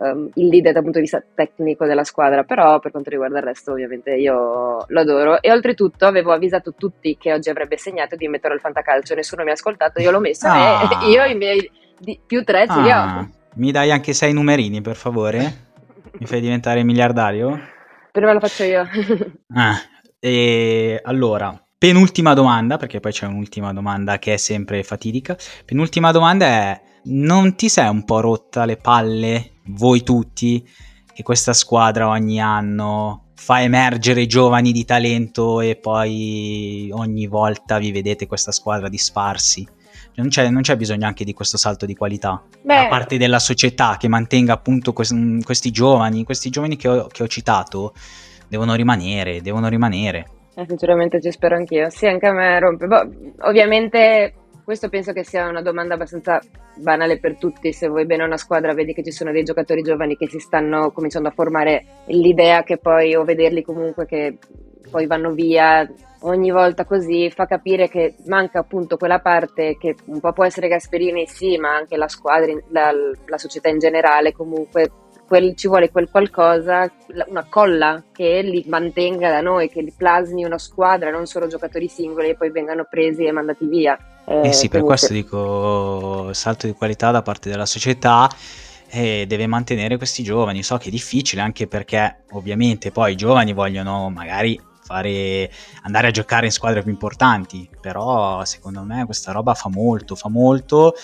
um, 0.00 0.30
il 0.34 0.48
leader 0.48 0.72
dal 0.72 0.82
punto 0.82 0.98
di 0.98 1.04
vista 1.04 1.22
tecnico 1.34 1.86
della 1.86 2.04
squadra, 2.04 2.44
però 2.44 2.78
per 2.78 2.90
quanto 2.90 3.10
riguarda 3.10 3.38
il 3.38 3.44
resto 3.44 3.72
ovviamente 3.72 4.14
io 4.14 4.84
lo 4.86 5.00
adoro 5.00 5.40
e 5.40 5.50
oltretutto 5.52 6.06
avevo 6.06 6.32
avvisato 6.32 6.74
tutti 6.76 7.16
che 7.18 7.32
oggi 7.32 7.50
avrebbe 7.50 7.76
segnato 7.76 8.16
di 8.16 8.28
metterlo 8.28 8.54
al 8.54 8.60
fantacalcio, 8.60 9.14
nessuno 9.14 9.44
mi 9.44 9.50
ha 9.50 9.54
ascoltato, 9.54 10.00
io 10.00 10.10
l'ho 10.10 10.20
messo 10.20 10.46
ah. 10.48 10.98
e 11.02 11.08
io 11.10 11.24
i 11.24 11.34
miei 11.34 11.70
di, 11.98 12.18
più 12.24 12.44
tre 12.44 12.66
ce 12.66 12.80
li 12.80 12.90
ah. 12.90 13.20
ho. 13.20 13.28
Mi 13.54 13.72
dai 13.72 13.90
anche 13.90 14.12
sei 14.12 14.32
numerini 14.32 14.80
per 14.80 14.96
favore? 14.96 15.68
Mi 16.18 16.26
fai 16.26 16.40
diventare 16.40 16.82
miliardario? 16.82 17.58
Prima 18.12 18.32
lo 18.32 18.40
faccio 18.40 18.64
io. 18.64 18.86
ah, 19.54 19.76
e 20.18 21.00
allora, 21.02 21.54
penultima 21.78 22.34
domanda, 22.34 22.76
perché 22.76 23.00
poi 23.00 23.12
c'è 23.12 23.26
un'ultima 23.26 23.72
domanda 23.72 24.18
che 24.18 24.34
è 24.34 24.36
sempre 24.36 24.82
fatidica. 24.82 25.36
Penultima 25.64 26.10
domanda 26.10 26.46
è: 26.46 26.80
non 27.04 27.54
ti 27.54 27.68
sei 27.68 27.88
un 27.88 28.04
po' 28.04 28.20
rotta 28.20 28.64
le 28.64 28.76
palle 28.76 29.49
voi 29.66 30.02
tutti, 30.02 30.66
che 31.12 31.22
questa 31.22 31.52
squadra 31.52 32.08
ogni 32.08 32.40
anno 32.40 33.24
fa 33.34 33.62
emergere 33.62 34.26
giovani 34.26 34.70
di 34.70 34.84
talento 34.84 35.60
e 35.60 35.76
poi 35.76 36.90
ogni 36.92 37.26
volta 37.26 37.78
vi 37.78 37.90
vedete 37.90 38.26
questa 38.26 38.52
squadra 38.52 38.88
disfarsi. 38.88 39.66
Non 40.16 40.28
c'è, 40.28 40.50
non 40.50 40.60
c'è 40.60 40.76
bisogno 40.76 41.06
anche 41.06 41.24
di 41.24 41.32
questo 41.32 41.56
salto 41.56 41.86
di 41.86 41.94
qualità 41.94 42.42
Beh. 42.62 42.74
da 42.74 42.86
parte 42.88 43.16
della 43.16 43.38
società 43.38 43.96
che 43.98 44.08
mantenga 44.08 44.52
appunto 44.52 44.92
questi, 44.92 45.40
questi 45.42 45.70
giovani, 45.70 46.24
questi 46.24 46.50
giovani 46.50 46.76
che 46.76 46.88
ho, 46.88 47.06
che 47.06 47.22
ho 47.22 47.26
citato 47.26 47.94
devono 48.46 48.74
rimanere, 48.74 49.40
devono 49.40 49.68
rimanere. 49.68 50.26
Eh, 50.54 50.66
sinceramente 50.66 51.20
ci 51.22 51.30
spero 51.30 51.56
anch'io. 51.56 51.88
Sì, 51.88 52.06
anche 52.06 52.26
a 52.26 52.32
me 52.32 52.58
rompe. 52.58 52.86
Boh, 52.86 53.08
ovviamente 53.42 54.34
questo 54.70 54.88
penso 54.88 55.12
che 55.12 55.24
sia 55.24 55.48
una 55.48 55.62
domanda 55.62 55.94
abbastanza 55.94 56.40
banale 56.76 57.18
per 57.18 57.36
tutti. 57.38 57.72
Se 57.72 57.88
vuoi 57.88 58.06
bene 58.06 58.22
una 58.22 58.36
squadra, 58.36 58.72
vedi 58.72 58.94
che 58.94 59.02
ci 59.02 59.10
sono 59.10 59.32
dei 59.32 59.42
giocatori 59.42 59.82
giovani 59.82 60.16
che 60.16 60.28
si 60.28 60.38
stanno 60.38 60.92
cominciando 60.92 61.28
a 61.28 61.32
formare 61.32 62.04
l'idea 62.06 62.62
che 62.62 62.78
poi, 62.78 63.16
o 63.16 63.24
vederli 63.24 63.64
comunque 63.64 64.06
che 64.06 64.38
poi 64.88 65.08
vanno 65.08 65.32
via 65.32 65.92
ogni 66.20 66.52
volta 66.52 66.84
così, 66.84 67.28
fa 67.30 67.46
capire 67.46 67.88
che 67.88 68.14
manca 68.26 68.60
appunto 68.60 68.96
quella 68.96 69.18
parte 69.18 69.76
che 69.76 69.96
un 70.04 70.20
po' 70.20 70.32
può 70.32 70.44
essere 70.44 70.68
Gasperini, 70.68 71.26
sì, 71.26 71.56
ma 71.56 71.74
anche 71.74 71.96
la 71.96 72.06
squadra, 72.06 72.52
la, 72.68 72.92
la 73.26 73.38
società 73.38 73.70
in 73.70 73.80
generale 73.80 74.30
comunque 74.30 74.88
quel, 75.26 75.56
ci 75.56 75.66
vuole 75.66 75.90
quel 75.90 76.10
qualcosa, 76.10 76.88
una 77.26 77.46
colla 77.48 78.04
che 78.12 78.40
li 78.42 78.64
mantenga 78.68 79.30
da 79.30 79.40
noi, 79.40 79.68
che 79.68 79.82
li 79.82 79.92
plasmi 79.96 80.44
una 80.44 80.58
squadra, 80.58 81.10
non 81.10 81.26
solo 81.26 81.48
giocatori 81.48 81.88
singoli 81.88 82.28
e 82.28 82.36
poi 82.36 82.50
vengano 82.50 82.86
presi 82.88 83.24
e 83.24 83.32
mandati 83.32 83.66
via. 83.66 83.98
Eh, 84.30 84.46
eh 84.46 84.52
sì, 84.52 84.68
per 84.68 84.84
questo 84.84 85.12
dico 85.12 86.32
salto 86.32 86.68
di 86.68 86.72
qualità 86.72 87.10
da 87.10 87.20
parte 87.20 87.50
della 87.50 87.66
società 87.66 88.30
e 88.88 89.24
deve 89.26 89.48
mantenere 89.48 89.96
questi 89.96 90.22
giovani. 90.22 90.62
So 90.62 90.76
che 90.76 90.86
è 90.86 90.90
difficile 90.90 91.40
anche 91.40 91.66
perché 91.66 92.22
ovviamente 92.30 92.92
poi 92.92 93.12
i 93.12 93.16
giovani 93.16 93.52
vogliono 93.52 94.08
magari 94.08 94.60
fare, 94.84 95.50
andare 95.82 96.06
a 96.06 96.10
giocare 96.12 96.46
in 96.46 96.52
squadre 96.52 96.82
più 96.82 96.92
importanti, 96.92 97.68
però 97.80 98.44
secondo 98.44 98.82
me 98.82 99.04
questa 99.04 99.32
roba 99.32 99.54
fa 99.54 99.68
molto, 99.68 100.14
fa 100.14 100.28
molto 100.28 100.94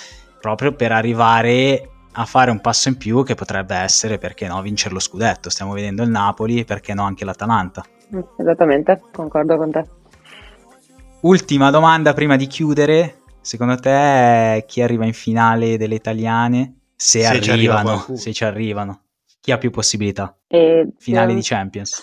proprio 0.41 0.75
per 0.75 0.93
arrivare 0.93 1.91
a 2.13 2.25
fare 2.27 2.53
un 2.53 2.61
passo 2.61 2.89
in 2.89 2.97
più 2.97 3.25
che 3.25 3.35
potrebbe 3.35 3.75
essere, 3.75 4.19
perché 4.19 4.47
no, 4.47 4.63
vincere 4.63 4.95
lo 4.95 5.01
scudetto. 5.01 5.51
Stiamo 5.51 5.73
vedendo 5.73 6.05
il 6.05 6.11
Napoli, 6.11 6.65
perché 6.65 6.95
no 6.95 7.03
anche 7.03 7.25
l'Atalanta. 7.25 7.85
Esattamente, 8.39 9.03
concordo 9.13 9.57
con 9.57 9.71
te. 9.73 9.85
Ultima 11.23 11.71
domanda 11.71 12.13
prima 12.13 12.37
di 12.37 12.47
chiudere. 12.47 13.23
Secondo 13.41 13.77
te 13.77 14.65
chi 14.67 14.83
arriva 14.83 15.07
in 15.07 15.13
finale 15.13 15.77
delle 15.77 15.95
italiane? 15.95 16.81
Se, 16.95 17.21
se 17.21 17.27
arrivano, 17.51 18.05
ci 18.07 18.17
se 18.17 18.33
ci 18.33 18.45
arrivano. 18.45 19.03
Chi 19.41 19.51
ha 19.51 19.59
più 19.59 19.71
possibilità? 19.71 20.37
E, 20.47 20.89
finale 20.99 21.33
um, 21.33 21.39
di 21.39 21.43
Champions. 21.43 22.03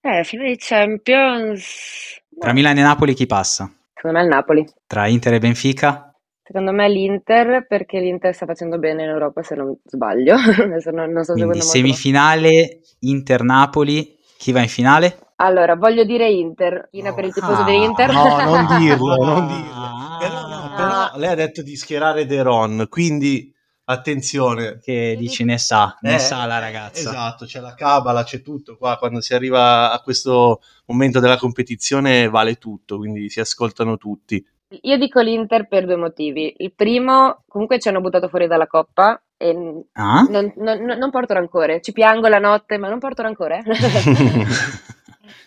Eh, 0.00 0.24
finale 0.24 0.50
di 0.50 0.56
Champions. 0.58 2.20
Tra 2.38 2.52
Milano 2.52 2.78
e 2.78 2.82
Napoli 2.82 3.14
chi 3.14 3.26
passa? 3.26 3.70
Secondo 3.94 4.18
me 4.18 4.24
il 4.24 4.30
Napoli. 4.30 4.68
Tra 4.86 5.06
Inter 5.06 5.34
e 5.34 5.38
Benfica? 5.38 6.12
Secondo 6.42 6.72
me 6.72 6.88
l'Inter, 6.88 7.66
perché 7.66 7.98
l'Inter 8.00 8.34
sta 8.34 8.46
facendo 8.46 8.78
bene 8.78 9.04
in 9.04 9.08
Europa, 9.08 9.42
se 9.42 9.54
non 9.54 9.76
sbaglio. 9.84 10.36
non, 10.92 11.10
non 11.10 11.24
so 11.24 11.32
Quindi 11.32 11.60
semifinale 11.60 12.80
Inter-Napoli, 13.00 14.18
chi 14.42 14.50
va 14.50 14.60
in 14.60 14.68
finale? 14.68 15.28
Allora, 15.36 15.76
voglio 15.76 16.02
dire 16.02 16.28
Inter, 16.28 16.88
Ina 16.90 17.10
no. 17.10 17.14
per 17.14 17.24
il 17.26 17.32
tifoso 17.32 17.60
ah, 17.60 17.64
dell'Inter. 17.64 18.10
No, 18.10 18.24
non 18.42 18.76
dirlo, 18.76 19.14
non 19.14 19.46
dirlo. 19.46 20.18
Però, 20.18 20.48
no, 20.48 20.72
però 20.74 21.10
lei 21.14 21.30
ha 21.30 21.34
detto 21.36 21.62
di 21.62 21.76
schierare 21.76 22.26
De 22.26 22.42
Ron, 22.42 22.86
quindi 22.88 23.54
attenzione. 23.84 24.80
Che 24.82 25.14
dici 25.16 25.44
ne 25.44 25.58
sa, 25.58 25.96
ne 26.00 26.16
eh, 26.16 26.18
sa 26.18 26.44
la 26.46 26.58
ragazza. 26.58 27.10
Esatto, 27.10 27.44
c'è 27.44 27.60
la 27.60 27.74
cabala, 27.74 28.24
c'è 28.24 28.42
tutto 28.42 28.76
qua. 28.76 28.96
Quando 28.96 29.20
si 29.20 29.32
arriva 29.32 29.92
a 29.92 30.00
questo 30.00 30.60
momento 30.86 31.20
della 31.20 31.36
competizione 31.36 32.28
vale 32.28 32.56
tutto, 32.56 32.96
quindi 32.96 33.30
si 33.30 33.38
ascoltano 33.38 33.96
tutti. 33.96 34.44
Io 34.80 34.96
dico 34.96 35.20
l'Inter 35.20 35.68
per 35.68 35.84
due 35.84 35.96
motivi. 35.96 36.54
Il 36.58 36.72
primo, 36.74 37.42
comunque 37.46 37.78
ci 37.78 37.88
hanno 37.88 38.00
buttato 38.00 38.28
fuori 38.28 38.46
dalla 38.46 38.66
Coppa 38.66 39.20
e 39.36 39.84
ah? 39.92 40.26
non, 40.28 40.52
non, 40.56 40.82
non, 40.82 41.10
porto 41.10 41.34
rancore. 41.34 41.80
Ci 41.80 41.92
piango 41.92 42.28
la 42.28 42.38
notte, 42.38 42.78
ma 42.78 42.88
non 42.88 42.98
porto 42.98 43.22
rancore. 43.22 43.62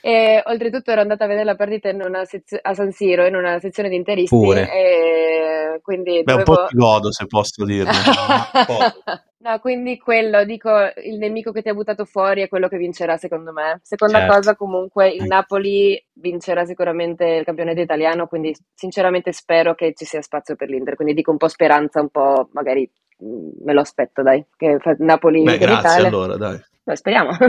E 0.05 0.39
oltretutto 0.45 0.91
ero 0.91 1.01
andata 1.01 1.23
a 1.23 1.27
vedere 1.27 1.45
la 1.45 1.55
partita 1.55 1.89
sezio- 2.25 2.59
a 2.61 2.75
San 2.75 2.91
Siro 2.91 3.25
in 3.25 3.35
una 3.35 3.57
sezione 3.57 3.89
di 3.89 3.95
interisti. 3.95 4.35
Pure. 4.35 4.71
E 4.71 5.34
quindi 5.81 6.23
Beh, 6.23 6.33
dovevo... 6.33 6.51
un 6.51 6.57
po' 6.57 6.65
ti 6.65 6.75
godo 6.75 7.11
se 7.11 7.25
posso 7.25 7.63
dirlo. 7.63 7.91
no, 9.37 9.59
quindi 9.59 9.97
quello, 9.97 10.43
dico, 10.43 10.69
il 11.03 11.17
nemico 11.17 11.51
che 11.51 11.61
ti 11.61 11.69
ha 11.69 11.73
buttato 11.73 12.05
fuori 12.05 12.41
è 12.41 12.47
quello 12.47 12.67
che 12.67 12.77
vincerà 12.77 13.17
secondo 13.17 13.51
me. 13.51 13.79
Seconda 13.83 14.19
certo. 14.19 14.33
cosa, 14.33 14.55
comunque, 14.55 15.09
il 15.09 15.25
Napoli 15.25 16.03
vincerà 16.13 16.65
sicuramente 16.65 17.25
il 17.25 17.45
campionato 17.45 17.79
italiano, 17.79 18.27
quindi 18.27 18.55
sinceramente 18.73 19.31
spero 19.31 19.75
che 19.75 19.93
ci 19.95 20.05
sia 20.05 20.21
spazio 20.21 20.55
per 20.55 20.69
l'Inter. 20.69 20.95
Quindi 20.95 21.13
dico 21.13 21.31
un 21.31 21.37
po' 21.37 21.47
speranza, 21.47 22.01
un 22.01 22.09
po' 22.09 22.49
magari 22.53 22.89
mm, 23.23 23.63
me 23.63 23.73
lo 23.73 23.81
aspetto, 23.81 24.21
dai, 24.21 24.45
che 24.55 24.77
Napoli 24.99 25.43
Beh, 25.43 25.57
grazie 25.57 25.89
Italia. 25.89 26.07
allora, 26.07 26.37
dai. 26.37 26.63
Beh, 26.83 26.95
speriamo. 26.95 27.29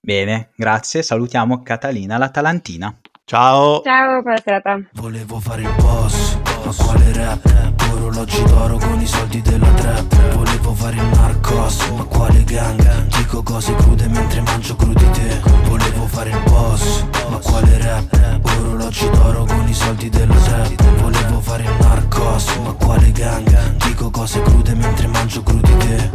Bene, 0.00 0.50
grazie. 0.56 1.02
Salutiamo 1.02 1.62
Catalina 1.62 2.16
l'Atalantina. 2.18 2.96
Ciao. 3.28 3.82
Ciao, 3.82 4.22
buona 4.22 4.40
serata. 4.42 4.80
Volevo 4.92 5.38
fare 5.38 5.60
il 5.60 5.74
boss, 5.76 6.40
ma 6.68 6.74
quale 6.74 7.12
rap? 7.14 7.72
Puro 7.76 7.94
orologi 7.94 8.42
d'oro 8.44 8.76
con 8.76 9.00
i 9.00 9.06
soldi 9.06 9.40
della 9.40 9.68
trap 9.68 10.34
Volevo 10.34 10.74
fare 10.74 10.96
il 10.96 11.02
narcos, 11.02 11.78
ma 11.96 12.04
quale 12.04 12.44
gang? 12.44 13.06
Dico 13.16 13.42
cose 13.42 13.74
crude 13.74 14.06
mentre 14.08 14.42
mangio 14.42 14.76
crudi 14.76 15.10
te 15.12 15.40
Volevo 15.66 16.06
fare 16.06 16.28
il 16.28 16.42
boss, 16.44 17.06
ma 17.30 17.38
quale 17.38 17.78
rap? 17.78 18.40
Puro 18.40 18.68
orologi 18.68 19.08
d'oro 19.08 19.46
con 19.46 19.66
i 19.66 19.72
soldi 19.72 20.10
della 20.10 20.34
trap 20.34 21.00
Volevo 21.00 21.40
fare 21.40 21.62
il 21.62 21.74
narcos, 21.80 22.56
ma 22.62 22.72
quale 22.72 23.12
gang? 23.12 23.76
Dico 23.86 24.10
cose 24.10 24.42
crude 24.42 24.74
mentre 24.74 25.06
mangio 25.06 25.42
crudi 25.42 25.74
te 25.78 26.10